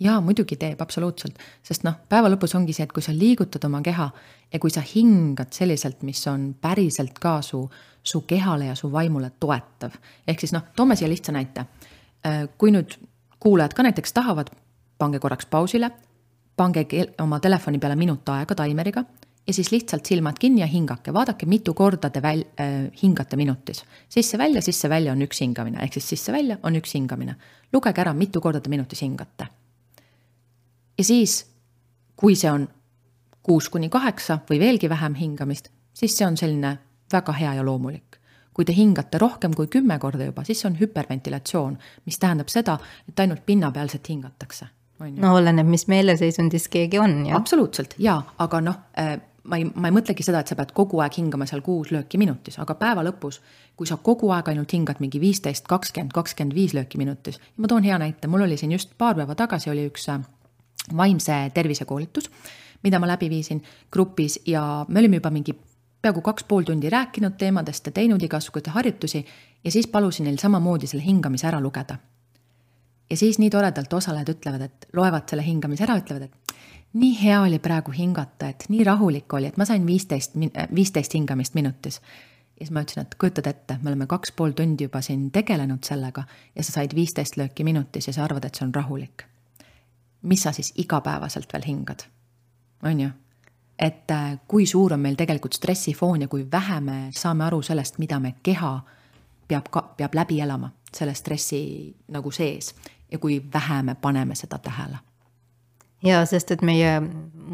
[0.00, 1.38] jaa, muidugi teeb, absoluutselt.
[1.62, 4.08] sest noh, päeva lõpus ongi see, et kui sa liigutad oma keha
[4.52, 7.62] ja kui sa hingad selliselt, mis on päriselt ka su,
[8.02, 9.96] su kehale ja su vaimule toetav.
[10.26, 11.66] ehk siis noh, toome siia lihtsa näite.
[12.26, 12.96] Äh, kui nüüd
[13.40, 14.50] kuulajad ka näiteks tahavad,
[14.98, 15.90] pange korraks pausile,
[16.56, 16.86] pange
[17.20, 19.04] oma telefoni peale minut aega taimeriga
[19.46, 23.84] ja siis lihtsalt silmad kinni ja hingake, vaadake, mitu korda te väl- äh,, hingate minutis.
[24.08, 27.36] sisse-välja, sisse-välja on üks hingamine, ehk siis sisse-välja on üks hingamine.
[27.72, 29.59] lugege ära, mitu korda te minutis hingate
[31.00, 31.46] ja siis,
[32.16, 32.68] kui see on
[33.42, 36.76] kuus kuni kaheksa või veelgi vähem hingamist, siis see on selline
[37.12, 38.06] väga hea ja loomulik.
[38.54, 42.74] kui te hingate rohkem kui kümme korda juba, siis see on hüperventilatsioon, mis tähendab seda,
[43.08, 44.66] et ainult pinnapealselt hingatakse.
[44.98, 47.36] no oleneb, mis meeleseisundis keegi on, jah.
[47.36, 51.00] absoluutselt jaa, aga noh äh, ma ei, ma ei mõtlegi seda, et sa pead kogu
[51.00, 53.40] aeg hingama seal kuus lööki minutis, aga päeva lõpus,
[53.76, 57.40] kui sa kogu aeg ainult hingad mingi viisteist, kakskümmend, kakskümmend viis lööki minutis.
[57.56, 60.20] ma toon hea näite, mul oli siin just paar päeva tagasi oli üks äh,
[60.96, 62.30] vaimse tervise koolitus,
[62.82, 63.62] mida ma läbi viisin
[63.92, 65.54] grupis ja me olime juba mingi
[66.02, 69.24] peaaegu kaks pool tundi rääkinud teemadest ja teinud igasuguseid harjutusi
[69.64, 71.98] ja siis palusin neil samamoodi selle hingamise ära lugeda.
[73.10, 76.54] ja siis nii toredalt osalejad ütlevad, et loevad selle hingamise ära, ütlevad, et
[76.92, 80.36] nii hea oli praegu hingata, et nii rahulik oli, et ma sain viisteist,
[80.74, 82.00] viisteist hingamist minutis.
[82.60, 85.84] ja siis ma ütlesin, et kujutad ette, me oleme kaks pool tundi juba siin tegelenud
[85.84, 86.24] sellega
[86.54, 89.26] ja sa said viisteist lööki minutis ja sa arvad, et see on rahulik
[90.22, 92.06] mis sa siis igapäevaselt veel hingad,
[92.82, 93.10] on ju?
[93.80, 97.98] et äh, kui suur on meil tegelikult stressifoon ja kui vähe me saame aru sellest,
[97.98, 98.80] mida me keha
[99.48, 101.62] peab ka, peab läbi elama selle stressi
[102.08, 102.74] nagu sees
[103.10, 104.98] ja kui vähe me paneme seda tähele
[106.04, 106.98] jaa, sest et meie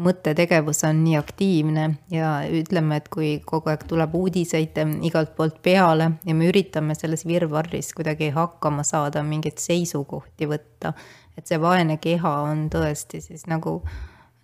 [0.07, 6.11] mõttetegevus on nii aktiivne ja ütleme, et kui kogu aeg tuleb uudiseid igalt poolt peale
[6.25, 10.93] ja me üritame selles virvarris kuidagi hakkama saada, mingeid seisukohti võtta,
[11.37, 13.81] et see vaene keha on tõesti siis nagu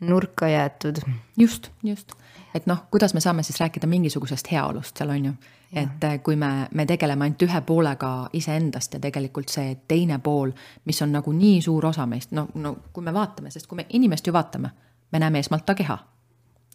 [0.03, 1.01] nurka jäetud.
[1.39, 2.13] just, just,
[2.55, 5.33] et noh, kuidas me saame siis rääkida mingisugusest heaolust seal on ju,
[5.73, 10.51] et eh, kui me, me tegeleme ainult ühe poolega iseendast ja tegelikult see teine pool,
[10.85, 13.85] mis on nagu nii suur osa meist, no, no kui me vaatame, sest kui me
[13.89, 14.71] inimest ju vaatame,
[15.11, 15.97] me näeme esmalt ta keha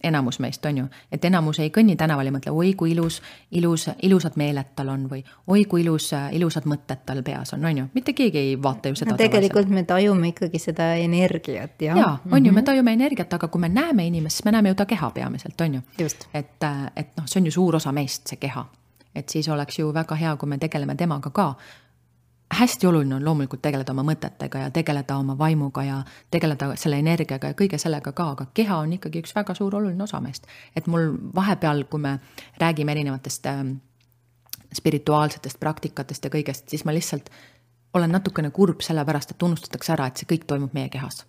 [0.04, 3.20] enamus meist on ju, et enamus ei kõnni tänaval ja mõtle, oi kui ilus,
[3.50, 7.82] ilus, ilusad meeled tal on või oi kui ilus, ilusad mõtted tal peas on, on
[7.82, 9.18] ju, mitte keegi ei vaata ju seda no,.
[9.20, 11.96] tegelikult me tajume ikkagi seda energiat, jah.
[11.96, 12.46] jaa, on mm -hmm.
[12.46, 12.64] ju, me mhm.
[12.64, 15.74] tajume energiat, aga kui me näeme inimest, siis me näeme ju ta keha peamiselt, on
[15.74, 15.80] ju.
[16.34, 16.64] et,
[16.96, 18.66] et noh, see on ju suur osa meist, see keha.
[19.14, 21.54] et siis oleks ju väga hea, kui me tegeleme temaga ka
[22.54, 25.98] hästi oluline on loomulikult tegeleda oma mõtetega ja tegeleda oma vaimuga ja
[26.30, 30.02] tegeleda selle energiaga ja kõige sellega ka, aga keha on ikkagi üks väga suur oluline
[30.02, 30.46] osa meist.
[30.76, 32.18] et mul vahepeal, kui me
[32.60, 33.64] räägime erinevatest äh,
[34.74, 37.30] spirituaalsetest praktikatest ja kõigest, siis ma lihtsalt
[37.94, 41.24] olen natukene kurb sellepärast, et unustatakse ära, et see kõik toimub meie kehas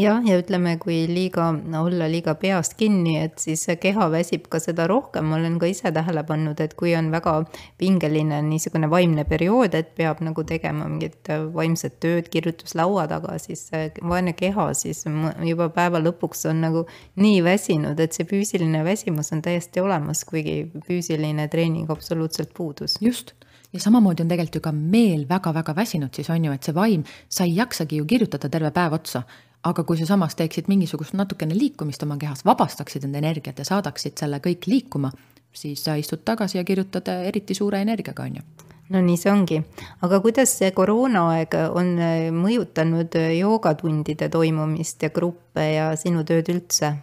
[0.00, 4.86] jah, ja ütleme, kui liiga, olla liiga peast kinni, et siis keha väsib ka seda
[4.90, 7.34] rohkem, ma olen ka ise tähele pannud, et kui on väga
[7.80, 13.68] pingeline niisugune vaimne periood, et peab nagu tegema mingit vaimset tööd kirjutuslaua taga, siis
[14.00, 15.04] vaene keha siis
[15.46, 16.86] juba päeva lõpuks on nagu
[17.20, 22.96] nii väsinud, et see füüsiline väsimus on täiesti olemas, kuigi füüsiline treening absoluutselt puudus.
[23.00, 23.34] just.
[23.72, 27.04] Ja samamoodi on tegelikult ju ka meel väga-väga väsinud, siis on ju, et see vaim,
[27.30, 29.22] sa ei jaksagi ju kirjutada terve päev otsa
[29.64, 34.16] aga kui sa samas teeksid mingisugust natukene liikumist oma kehas, vabastaksid enda energiat ja saadaksid
[34.20, 35.12] selle kõik liikuma,
[35.52, 39.60] siis sa istud tagasi ja kirjutad eriti suure energiaga, on ju no nii see ongi,
[40.02, 41.92] aga kuidas see koroonaaeg on
[42.34, 46.94] mõjutanud joogatundide toimumist ja gruppe ja sinu tööd üldse?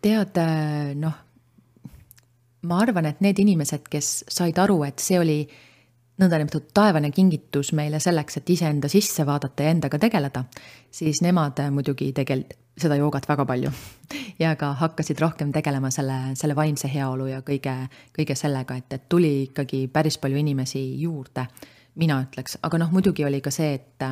[0.00, 0.38] tead,
[0.96, 1.16] noh,
[2.64, 5.42] ma arvan, et need inimesed, kes said aru, et see oli
[6.20, 10.44] nõndanimetatud taevane kingitus meile selleks, et iseenda sisse vaadata ja endaga tegeleda,
[10.90, 13.70] siis nemad muidugi tegelikult seda joogat väga palju
[14.42, 17.74] ja ka hakkasid rohkem tegelema selle, selle vaimse heaolu ja kõige,
[18.16, 21.46] kõige sellega, et, et tuli ikkagi päris palju inimesi juurde,
[22.00, 24.06] mina ütleks, aga noh, muidugi oli ka see, et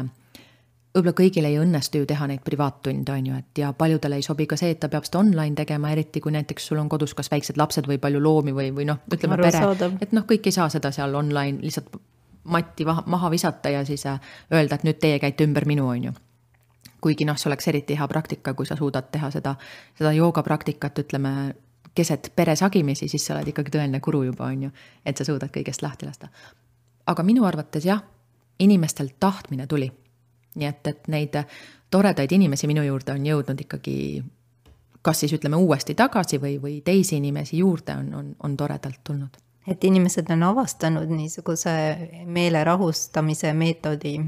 [0.99, 4.47] võib-olla kõigil ei õnnestu ju teha neid privaattunde, on ju, et ja paljudele ei sobi
[4.51, 7.31] ka see, et ta peab seda online tegema, eriti kui näiteks sul on kodus kas
[7.31, 9.63] väiksed lapsed või palju loomi või, või noh, ütleme pere,
[10.03, 11.95] et noh, kõik ei saa seda seal online lihtsalt
[12.49, 14.21] matti maha visata ja siis äh,
[14.53, 16.13] öelda, et nüüd teie käite ümber minu, on ju.
[17.01, 19.55] Kuigi noh, see oleks eriti hea praktika, kui sa suudad teha seda,
[19.99, 21.35] seda joogapraktikat, ütleme,
[21.95, 24.73] keset pere sagimisi, siis sa oled ikkagi tõeline guru juba, on ju,
[25.07, 26.29] et sa suudad kõigest lahti lasta.
[27.07, 28.03] aga minu arvates jah,
[28.59, 29.93] inimestel tahtmine tuli
[30.59, 31.39] nii et, et neid
[31.91, 33.97] toredaid inimesi minu juurde on jõudnud ikkagi
[35.03, 39.37] kas siis ütleme uuesti tagasi või, või teisi inimesi juurde on, on, on toredalt tulnud.
[39.69, 41.73] et inimesed on avastanud niisuguse
[42.27, 44.19] meele rahustamise meetodi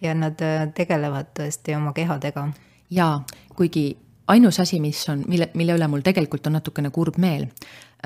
[0.00, 2.48] ja nad äh, tegelevad tõesti oma kehadega.
[2.90, 3.24] jaa,
[3.56, 7.46] kuigi ainus asi, mis on, mille, mille üle mul tegelikult on natukene kurb meel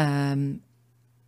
[0.00, 0.50] ähm,,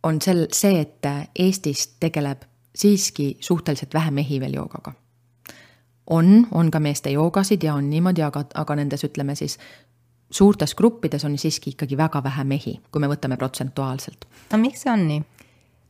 [0.03, 1.05] on sel, see, et
[1.35, 4.93] Eestis tegeleb siiski suhteliselt vähe mehi veel joogaga
[6.09, 9.57] on, on ka meeste joogasid ja on niimoodi, aga, aga nendes ütleme siis
[10.31, 14.27] suurtes gruppides on siiski ikkagi väga vähe mehi, kui me võtame protsentuaalselt.
[14.51, 15.23] no miks see on nii?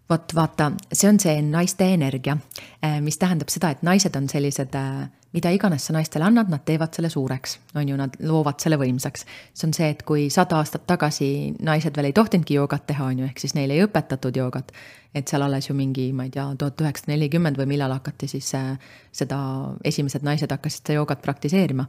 [0.10, 2.38] vot vaata, see on see naiste energia,
[2.82, 6.64] eh, mis tähendab seda, et naised on sellised, eh, mida iganes sa naistele annad, nad
[6.66, 9.26] teevad selle suureks, on ju, nad loovad selle võimsaks.
[9.54, 11.30] see on see, et kui sada aastat tagasi
[11.66, 14.72] naised veel ei tohtinudki joogat teha, on ju, ehk siis neile ei õpetatud joogat,
[15.16, 18.50] et seal alles ju mingi, ma ei tea, tuhat üheksasada nelikümmend või millal hakati siis
[18.58, 18.74] äh,
[19.14, 19.40] seda,
[19.86, 21.86] esimesed naised hakkasid seda joogat praktiseerima,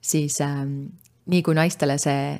[0.00, 0.62] siis äh,
[1.26, 2.36] nii kui naistele see,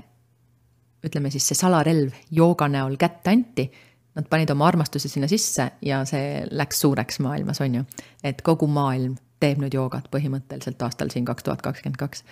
[1.05, 3.68] ütleme siis see salarelv jooga näol kätte anti
[4.14, 7.86] nad panid oma armastuse sinna sisse ja see läks suureks maailmas, on ju.
[8.22, 12.24] et kogu maailm teeb nüüd joogat põhimõtteliselt aastal siin kaks tuhat kakskümmend kaks.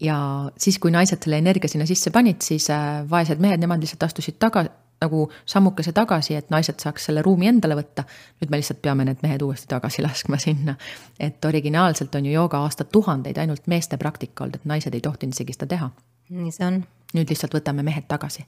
[0.00, 0.16] ja
[0.58, 4.38] siis, kui naised selle energia sinna sisse panid, siis äh, vaesed mehed, nemad lihtsalt astusid
[4.42, 4.66] taga,
[5.00, 8.06] nagu sammukese tagasi, et naised saaks selle ruumi endale võtta.
[8.40, 10.76] nüüd me lihtsalt peame need mehed uuesti tagasi laskma sinna.
[11.20, 15.56] et originaalselt on ju jooga aastatuhandeid ainult meeste praktika olnud, et naised ei tohtinud isegi
[15.58, 15.90] seda teha.
[16.30, 16.82] nii see on.
[17.14, 18.44] nüüd lihtsalt võtame mehed tagasi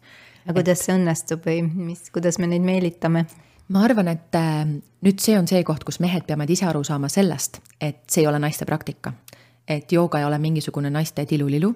[0.49, 3.27] aga kuidas see õnnestub või mis, kuidas me neid meelitame?
[3.69, 4.65] Ma arvan, et äh,
[5.05, 8.31] nüüd see on see koht, kus mehed peavad ise aru saama sellest, et see ei
[8.31, 9.13] ole naiste praktika.
[9.69, 11.75] et jooga ei ole mingisugune naiste tilulilu,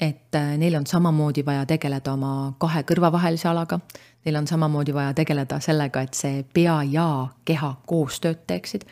[0.00, 3.80] et äh, neil on samamoodi vaja tegeleda oma kahe kõrva vahelise alaga,
[4.24, 7.08] neil on samamoodi vaja tegeleda sellega, et see pea ja
[7.44, 8.84] keha koostööd teeksid.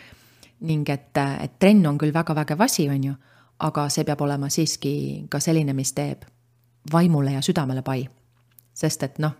[0.60, 3.14] ning et, äh, et trenn on küll väga vägev asi, on ju,
[3.58, 6.24] aga see peab olema siiski ka selline, mis teeb
[6.92, 8.08] vaimule ja südamele pai
[8.76, 9.34] sest et noh,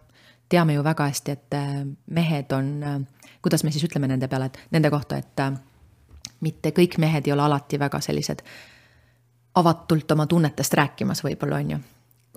[0.49, 3.01] teame ju väga hästi, et äh, mehed on, äh,
[3.43, 5.53] kuidas me siis ütleme nende peale, et nende kohta, et äh,
[6.41, 8.43] mitte kõik mehed ei ole alati väga sellised
[9.57, 11.79] avatult oma tunnetest rääkimas, võib-olla on ju.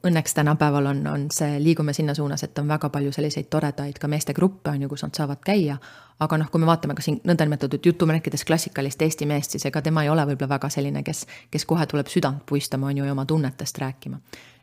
[0.08, 4.08] Õnneks tänapäeval on, on see, liigume sinna suunas, et on väga palju selliseid toredaid ka
[4.08, 5.76] meestegruppe on ju, kus nad saavad käia.
[6.20, 10.04] aga noh, kui me vaatame ka siin nõndanimetatud jutumärkides klassikalist Eesti meest, siis ega tema
[10.04, 13.26] ei ole võib-olla väga selline, kes, kes kohe tuleb südant puistama, on ju, ja oma
[13.26, 14.20] tunnetest rääkima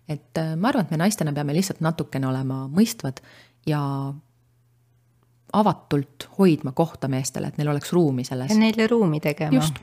[0.09, 3.23] et äh, ma arvan, et me naistena peame lihtsalt natukene olema mõistvad
[3.67, 3.81] ja
[5.53, 8.51] avatult hoidma kohta meestele, et neil oleks ruumi selles.
[8.51, 9.55] ja neile ruumi tegema.
[9.55, 9.79] just,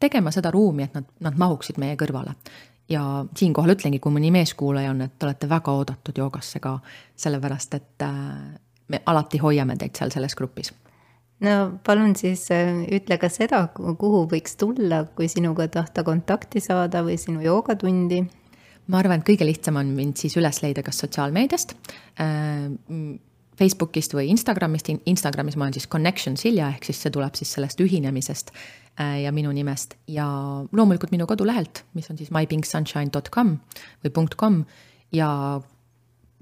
[0.00, 2.34] tegema seda ruumi, et nad, nad mahuksid meie kõrvale.
[2.88, 6.78] ja siinkohal ütlengi, kui mõni meeskuulaja on, et te olete väga oodatud joogasse ka,
[7.16, 8.14] sellepärast et äh,
[8.88, 10.72] me alati hoiame teid seal selles grupis
[11.44, 17.02] no palun siis äh, ütle ka seda, kuhu võiks tulla, kui sinuga tahta kontakti saada
[17.06, 18.22] või sinu joogatundi
[18.92, 21.76] ma arvan, et kõige lihtsam on mind siis üles leida kas sotsiaalmeediast
[22.20, 22.72] äh,,
[23.54, 27.78] Facebookist või Instagramist, Instagramis ma olen siis Connection Silja, ehk siis see tuleb siis sellest
[27.84, 29.94] ühinemisest äh, ja minu nimest.
[30.10, 30.26] Ja
[30.72, 33.54] loomulikult minu kodulehelt, mis on siis mypinksunshine.com
[34.02, 34.58] või .com.
[35.14, 35.30] Ja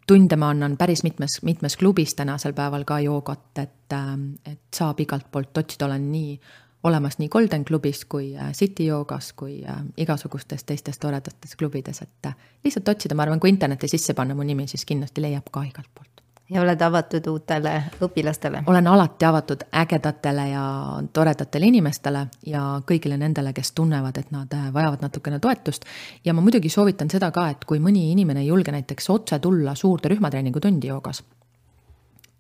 [0.08, 4.12] tunde ma annan päris mitmes, mitmes klubis tänasel päeval ka joogat, et, äh,
[4.54, 6.36] et saab igalt poolt otsida, olen nii
[6.82, 12.26] olemas nii Golden klubis kui äh, City joogas kui äh, igasugustes teistes toredates klubides, et
[12.26, 15.62] äh, lihtsalt otsida, ma arvan, kui interneti sisse panna mu nimi, siis kindlasti leiab ka
[15.62, 16.08] igalt poolt.
[16.50, 18.64] ja oled avatud uutele õpilastele?
[18.66, 20.64] olen alati avatud ägedatele ja
[21.12, 25.84] toredatele inimestele ja kõigile nendele, kes tunnevad, et nad vajavad natukene toetust.
[26.24, 29.74] ja ma muidugi soovitan seda ka, et kui mõni inimene ei julge näiteks otse tulla
[29.74, 31.22] suurde rühmatreeningu tundi joogas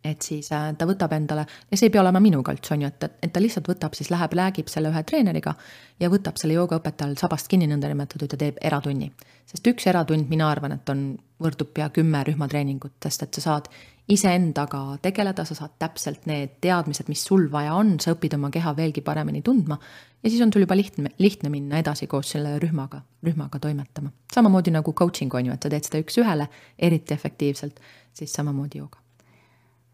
[0.04, 2.90] et siis äh, ta võtab endale, ja see ei pea olema minu kalts, on ju,
[2.90, 5.54] et, et ta lihtsalt võtab, siis läheb, räägib selle ühe treeneriga
[6.02, 9.12] ja võtab selle joogaõpetajal sabast kinni nõndanimetatud ja teeb eratunni.
[9.46, 13.68] sest üks eratund, mina arvan, et on, võrdub pea kümme rühmatreeningut, sest et sa saad
[14.10, 18.74] iseendaga tegeleda, sa saad täpselt need teadmised, mis sul vaja on, sa õpid oma keha
[18.76, 23.02] veelgi paremini tundma ja siis on sul juba lihtne, lihtne minna edasi koos selle rühmaga,
[23.22, 24.10] rühmaga toimetama.
[24.34, 26.48] samamoodi nagu coaching on ju, et sa teed seda üks-ühele
[26.78, 27.78] eriti efektiivselt,
[28.12, 29.01] siis samamoodi jooga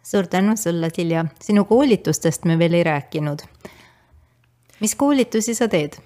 [0.08, 3.38] suur tänu sulle, Silja, sinu koolitustest me veel ei rääkinud.
[4.80, 5.98] mis koolitusi sa teed?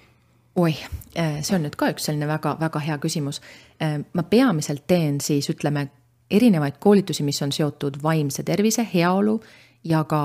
[0.55, 0.85] oih,
[1.17, 3.41] äh, see on nüüd ka üks selline väga-väga hea küsimus.
[3.81, 5.87] Äh, ma peamiselt teen siis ütleme
[6.31, 9.39] erinevaid koolitusi, mis on seotud vaimse tervise, heaolu
[9.83, 10.21] ja ka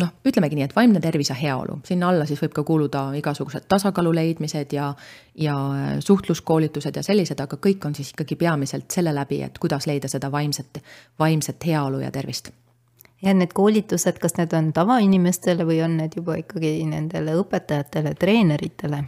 [0.00, 3.66] noh, ütlemegi nii, et vaimne tervis ja heaolu, sinna alla siis võib ka kuuluda igasugused
[3.70, 4.90] tasakaalu leidmised ja,
[5.38, 5.56] ja
[6.04, 10.32] suhtluskoolitused ja sellised, aga kõik on siis ikkagi peamiselt selle läbi, et kuidas leida seda
[10.32, 10.82] vaimset,
[11.18, 12.50] vaimset heaolu ja tervist.
[13.22, 19.04] ja need koolitused, kas need on tavainimestele või on need juba ikkagi nendele õpetajatele, treeneritele?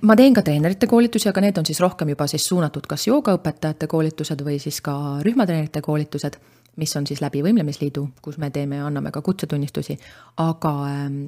[0.00, 3.88] ma teen ka treenerite koolitusi, aga need on siis rohkem juba siis suunatud kas joogaõpetajate
[3.88, 6.36] koolitused või siis ka rühmatreenerite koolitused
[6.76, 9.98] mis on siis läbi Võimlemisliidu, kus me teeme ja anname ka kutsetunnistusi,
[10.42, 11.24] aga ähm,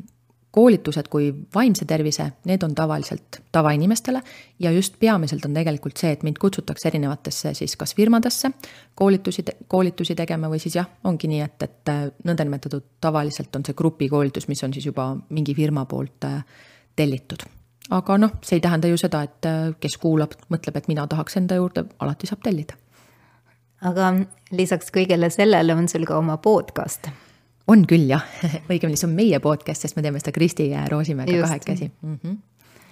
[0.57, 4.23] koolitused kui vaimse tervise, need on tavaliselt tavainimestele
[4.65, 8.51] ja just peamiselt on tegelikult see, et mind kutsutakse erinevatesse siis kas firmadesse
[8.95, 13.77] koolitusi, koolitusi tegema või siis jah, ongi nii, et, et äh, nõndanimetatud tavaliselt on see
[13.77, 16.41] grupikoolitus, mis on siis juba mingi firma poolt äh,
[16.97, 17.45] tellitud.
[17.91, 21.37] aga noh, see ei tähenda ju seda, et äh, kes kuulab, mõtleb, et mina tahaks
[21.37, 22.81] enda juurde, alati saab tellida
[23.83, 24.13] aga
[24.57, 27.09] lisaks kõigele sellele on sul ka oma podcast.
[27.69, 28.25] on küll jah,
[28.71, 32.21] õigemini see on meie podcast, sest me teeme seda Kristi Roosimäega kahekesi mm.
[32.23, 32.37] -hmm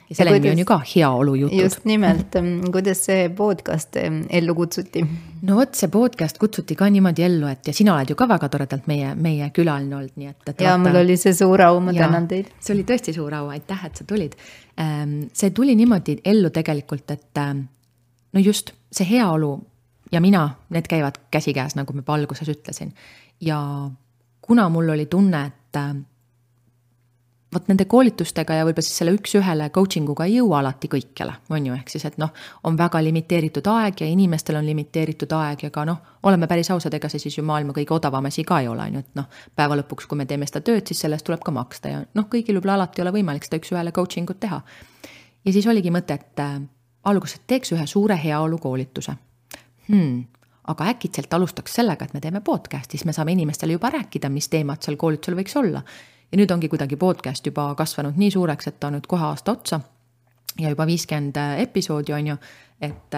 [0.09, 1.61] ja selle nimi on ju ka heaolujutud.
[1.61, 2.37] just nimelt,
[2.73, 3.97] kuidas see podcast
[4.31, 5.05] ellu kutsuti?
[5.43, 8.49] no vot, see podcast kutsuti ka niimoodi ellu, et ja sina oled ju ka väga
[8.53, 10.61] toredalt meie, meie külaline olnud, nii et, et.
[10.61, 12.51] ja vaata, mul oli see suur au, ma tänan teid.
[12.61, 14.37] see oli tõesti suur au, aitäh, et sa tulid.
[15.33, 19.57] see tuli niimoodi ellu tegelikult, et no just see heaolu
[20.13, 22.95] ja mina, need käivad käsikäes, nagu ma juba alguses ütlesin.
[23.41, 23.91] ja
[24.43, 25.95] kuna mul oli tunne, et äh,
[27.55, 31.69] vot nende koolitustega ja võib-olla siis selle üks-ühele coaching uga ei jõua alati kõikjale, on
[31.69, 32.33] ju, ehk siis, et noh,
[32.69, 36.95] on väga limiteeritud aeg ja inimestel on limiteeritud aeg ja ka noh, oleme päris ausad,
[36.99, 39.29] ega see siis ju maailma kõige odavam asi ka ei ole, on ju, et noh,
[39.57, 42.29] päeva lõpuks, kui me teeme seda tööd, siis selle eest tuleb ka maksta ja noh,
[42.31, 44.63] kõigil võib-olla alati ei ole võimalik seda üks-ühele coaching ut teha.
[45.45, 46.59] ja siis oligi mõte, et äh,
[47.05, 49.17] alguses teeks ühe suure heaolukoolituse
[49.89, 50.25] hmm,
[50.73, 54.49] aga äkitselt alustaks sellega, et me teeme podcast'i, siis me saame inimestele juba rääkida, mis
[54.53, 55.83] teemad seal koolitusel võiks olla.
[56.33, 59.53] ja nüüd ongi kuidagi podcast juba kasvanud nii suureks, et ta on nüüd kohe aasta
[59.53, 59.81] otsa
[60.61, 62.37] ja juba viiskümmend episoodi on ju,
[62.81, 63.17] et,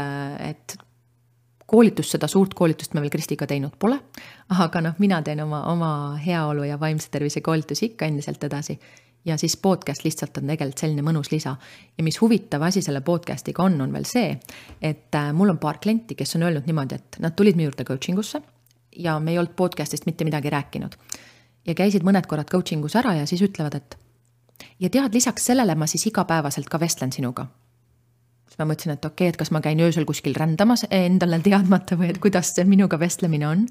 [0.49, 0.77] et
[1.67, 3.99] koolitust, seda suurt koolitust me veel Kristiga teinud pole,
[4.55, 5.91] aga noh, mina teen oma, oma
[6.23, 8.79] heaolu ja vaimse tervise koolitusi ikka endiselt edasi
[9.27, 11.57] ja siis podcast lihtsalt on tegelikult selline mõnus lisa.
[11.99, 14.39] ja mis huvitav asi selle podcast'iga on, on veel see,
[14.83, 17.85] et äh, mul on paar klienti, kes on öelnud niimoodi, et nad tulid minu juurde
[17.85, 18.43] coaching usse
[18.97, 20.97] ja me ei olnud podcast'ist mitte midagi rääkinud.
[21.66, 23.99] ja käisid mõned korrad coaching us ära ja siis ütlevad, et
[24.81, 27.47] ja tead, lisaks sellele ma siis igapäevaselt ka vestlen sinuga
[28.47, 31.99] siis ma mõtlesin, et okei okay,, et kas ma käin öösel kuskil rändamas endale teadmata
[31.99, 33.67] või et kuidas see minuga vestlemine on.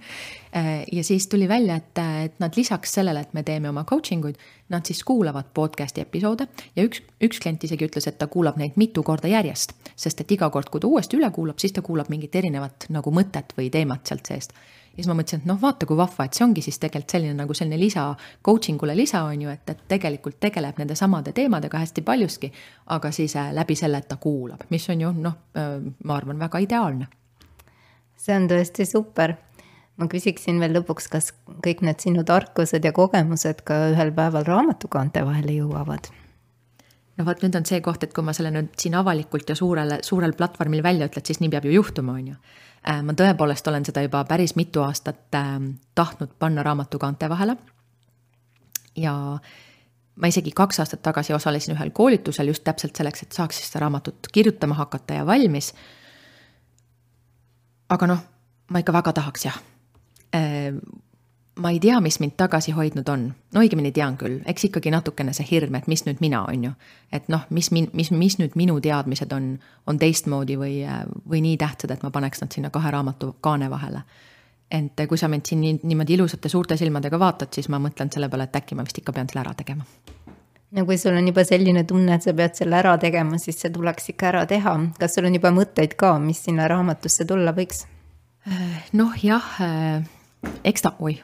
[0.91, 4.37] ja siis tuli välja, et, et nad lisaks sellele, et me teeme oma coaching uid,
[4.69, 8.75] nad siis kuulavad podcast'i episoode ja üks, üks klient isegi ütles, et ta kuulab neid
[8.75, 9.75] mitu korda järjest.
[9.95, 13.11] sest et iga kord, kui ta uuesti üle kuulab, siis ta kuulab mingit erinevat nagu
[13.11, 14.57] mõtet või teemat sealt seest
[14.95, 17.35] ja siis ma mõtlesin, et noh, vaata kui vahva, et see ongi siis tegelikult selline
[17.35, 18.05] nagu selline lisa,
[18.45, 22.51] coaching ule lisa on ju, et, et tegelikult tegeleb nende samade teemadega hästi paljuski,
[22.95, 26.39] aga siis äh, läbi selle, et ta kuulab, mis on ju noh, äh, ma arvan,
[26.39, 27.07] väga ideaalne.
[28.25, 29.35] see on tõesti super
[29.97, 31.31] ma küsiksin veel lõpuks, kas
[31.63, 36.11] kõik need sinu tarkused ja kogemused ka ühel päeval raamatukaante vahele jõuavad?
[37.15, 40.01] no vot, nüüd on see koht, et kui ma selle nüüd siin avalikult ja suurele,
[40.03, 42.39] suurel platvormil välja ütled, siis nii peab ju juhtuma, on ju.
[42.85, 45.55] Äh, ma tõepoolest olen seda juba päris mitu aastat äh,
[45.97, 47.57] tahtnud panna raamatu kaante vahele.
[48.95, 49.13] ja
[50.15, 53.81] ma isegi kaks aastat tagasi osalesin ühel koolitusel just täpselt selleks, et saaks siis seda
[53.83, 55.73] raamatut kirjutama hakata ja valmis.
[57.89, 58.21] aga noh,
[58.69, 59.57] ma ikka väga tahaks jah
[60.35, 60.77] äh,
[61.59, 63.25] ma ei tea, mis mind tagasi hoidnud on,
[63.55, 66.71] no õigemini tean küll, eks ikkagi natukene see hirm, et mis nüüd mina, on ju.
[67.15, 69.53] et noh, mis min-, mis, mis nüüd minu teadmised on,
[69.87, 70.81] on teistmoodi või,
[71.29, 74.03] või nii tähtsad, et ma paneks nad sinna kahe raamatu kaane vahele.
[74.71, 78.29] et kui sa mind siin nii, niimoodi ilusate suurte silmadega vaatad, siis ma mõtlen selle
[78.29, 79.85] peale, et äkki ma vist ikka pean selle ära tegema.
[80.71, 83.71] no kui sul on juba selline tunne, et sa pead selle ära tegema, siis see
[83.71, 84.75] tuleks ikka ära teha.
[84.99, 87.85] kas sul on juba mõtteid ka, mis sinna raamatusse tulla võiks?
[88.91, 89.55] noh, jah
[90.63, 91.21] eks ta, oih,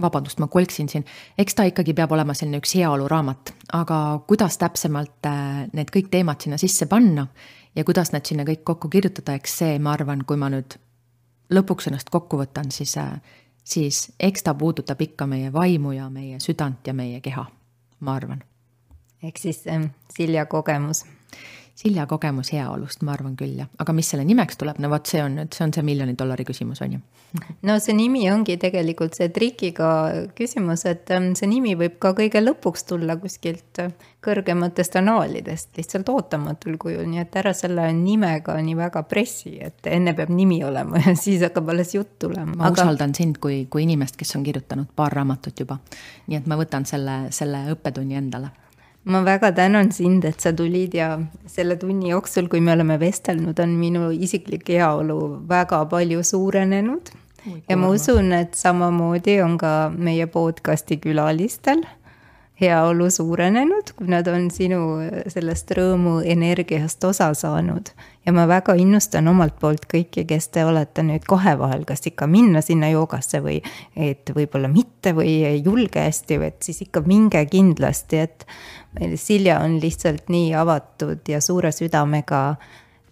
[0.00, 1.04] vabandust, ma kolksin siin,
[1.38, 3.98] eks ta ikkagi peab olema selline üks heaoluraamat, aga
[4.28, 7.26] kuidas täpsemalt äh, need kõik teemad sinna sisse panna
[7.76, 10.78] ja kuidas need sinna kõik kokku kirjutada, eks see, ma arvan, kui ma nüüd
[11.54, 13.14] lõpuks ennast kokku võtan, siis, äh,
[13.64, 17.46] siis eks ta puudutab ikka meie vaimu ja meie südant ja meie keha,
[18.00, 18.42] ma arvan.
[19.22, 21.04] ehk siis ähm, Silja kogemus
[21.74, 25.18] Silja kogemus heaolust, ma arvan küll jah, aga mis selle nimeks tuleb, no vot, see
[25.24, 27.00] on nüüd, see on see miljoni dollari küsimus, on ju.
[27.66, 29.88] no see nimi ongi tegelikult see trikiga
[30.38, 33.90] küsimus, et ähm, see nimi võib ka kõige lõpuks tulla kuskilt äh,
[34.22, 40.14] kõrgematest annaalidest, lihtsalt ootamatul kujul, nii et ära selle nimega nii väga pressi, et enne
[40.14, 42.54] peab nimi olema ja siis hakkab alles jutt tulema.
[42.54, 42.84] ma aga...
[42.84, 45.82] usaldan sind kui, kui inimest, kes on kirjutanud paar raamatut juba.
[46.28, 48.60] nii et ma võtan selle, selle õppetunni endale
[49.04, 53.58] ma väga tänan sind, et sa tulid ja selle tunni jooksul, kui me oleme vestelnud,
[53.60, 57.12] on minu isiklik heaolu väga palju suurenenud.
[57.68, 61.84] ja ma usun, et samamoodi on ka meie podcast'i külalistel
[62.60, 64.78] heaolu suurenenud, kui nad on sinu
[65.30, 67.90] sellest rõõmu energiast osa saanud.
[68.26, 72.26] ja ma väga innustan omalt poolt kõiki, kes te olete nüüd kahe vahel, kas ikka
[72.26, 73.58] minna sinna joogasse või
[73.96, 78.46] et võib-olla mitte või ei julge hästi, et siis ikka minge kindlasti, et
[79.18, 82.54] Silja on lihtsalt nii avatud ja suure südamega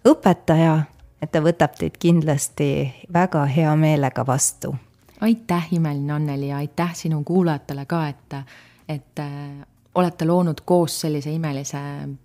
[0.07, 0.85] õpetaja,
[1.21, 4.75] et ta võtab teid kindlasti väga hea meelega vastu.
[5.21, 8.35] aitäh, imeline Anneli ja aitäh sinu kuulajatele ka, et
[8.93, 9.65] et äh,
[9.95, 11.79] olete loonud koos sellise imelise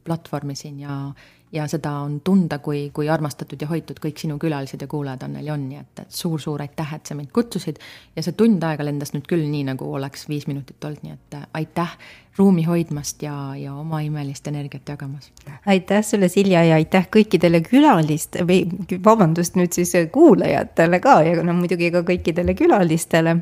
[0.05, 0.95] platvormi siin ja,
[1.53, 5.51] ja seda on tunda, kui, kui armastatud ja hoitud kõik sinu külalised ja kuulajad Anneli
[5.53, 7.81] on, nii et, et suur-suur aitäh, et sa mind kutsusid.
[8.17, 11.39] ja see tund aega lendas nüüd küll nii, nagu oleks viis minutit olnud, nii et
[11.41, 11.99] äh, aitäh
[12.39, 15.33] ruumi hoidmast ja, ja oma imelist energiat jagamas.
[15.67, 18.65] aitäh sulle, Silja, ja aitäh kõikidele külalist- või
[19.05, 23.41] vabandust, nüüd siis kuulajatele ka ja no muidugi ka kõikidele külalistele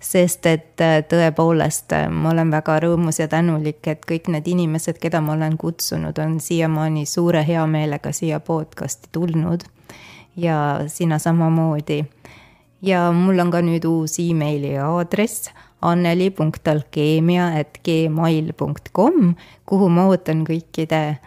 [0.00, 4.98] sest et äh, tõepoolest äh, ma olen väga rõõmus ja tänulik, et kõik need inimesed,
[5.02, 9.64] keda ma olen kutsunud, on siiamaani suure heameelega siia podcast'i tulnud.
[10.36, 12.04] ja sina samamoodi.
[12.82, 15.50] ja mul on ka nüüd uus emaili aadress
[15.82, 19.34] anneli.alkeemia et gmail.com,
[19.66, 21.18] kuhu ma ootan kõikide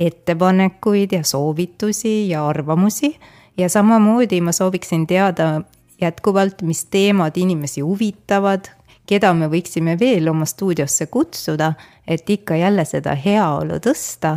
[0.00, 3.16] ettepanekuid ja soovitusi ja arvamusi
[3.56, 5.60] ja samamoodi ma sooviksin teada,
[6.02, 8.68] jätkuvalt, mis teemad inimesi huvitavad,
[9.06, 11.72] keda me võiksime veel oma stuudiosse kutsuda,
[12.06, 14.36] et ikka jälle seda heaolu tõsta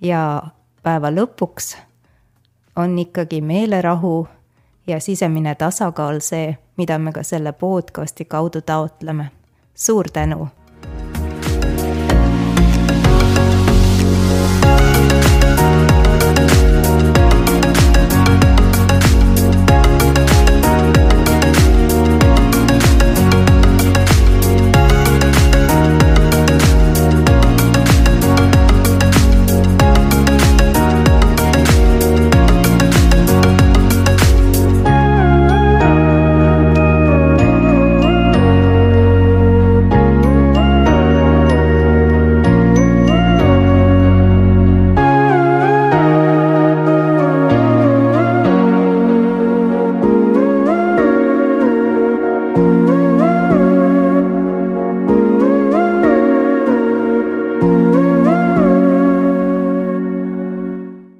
[0.00, 0.42] ja
[0.82, 1.76] päeva lõpuks
[2.76, 4.28] on ikkagi meelerahu
[4.86, 9.30] ja sisemine tasakaal see, mida me ka selle podcast'i kaudu taotleme.
[9.74, 10.48] suur tänu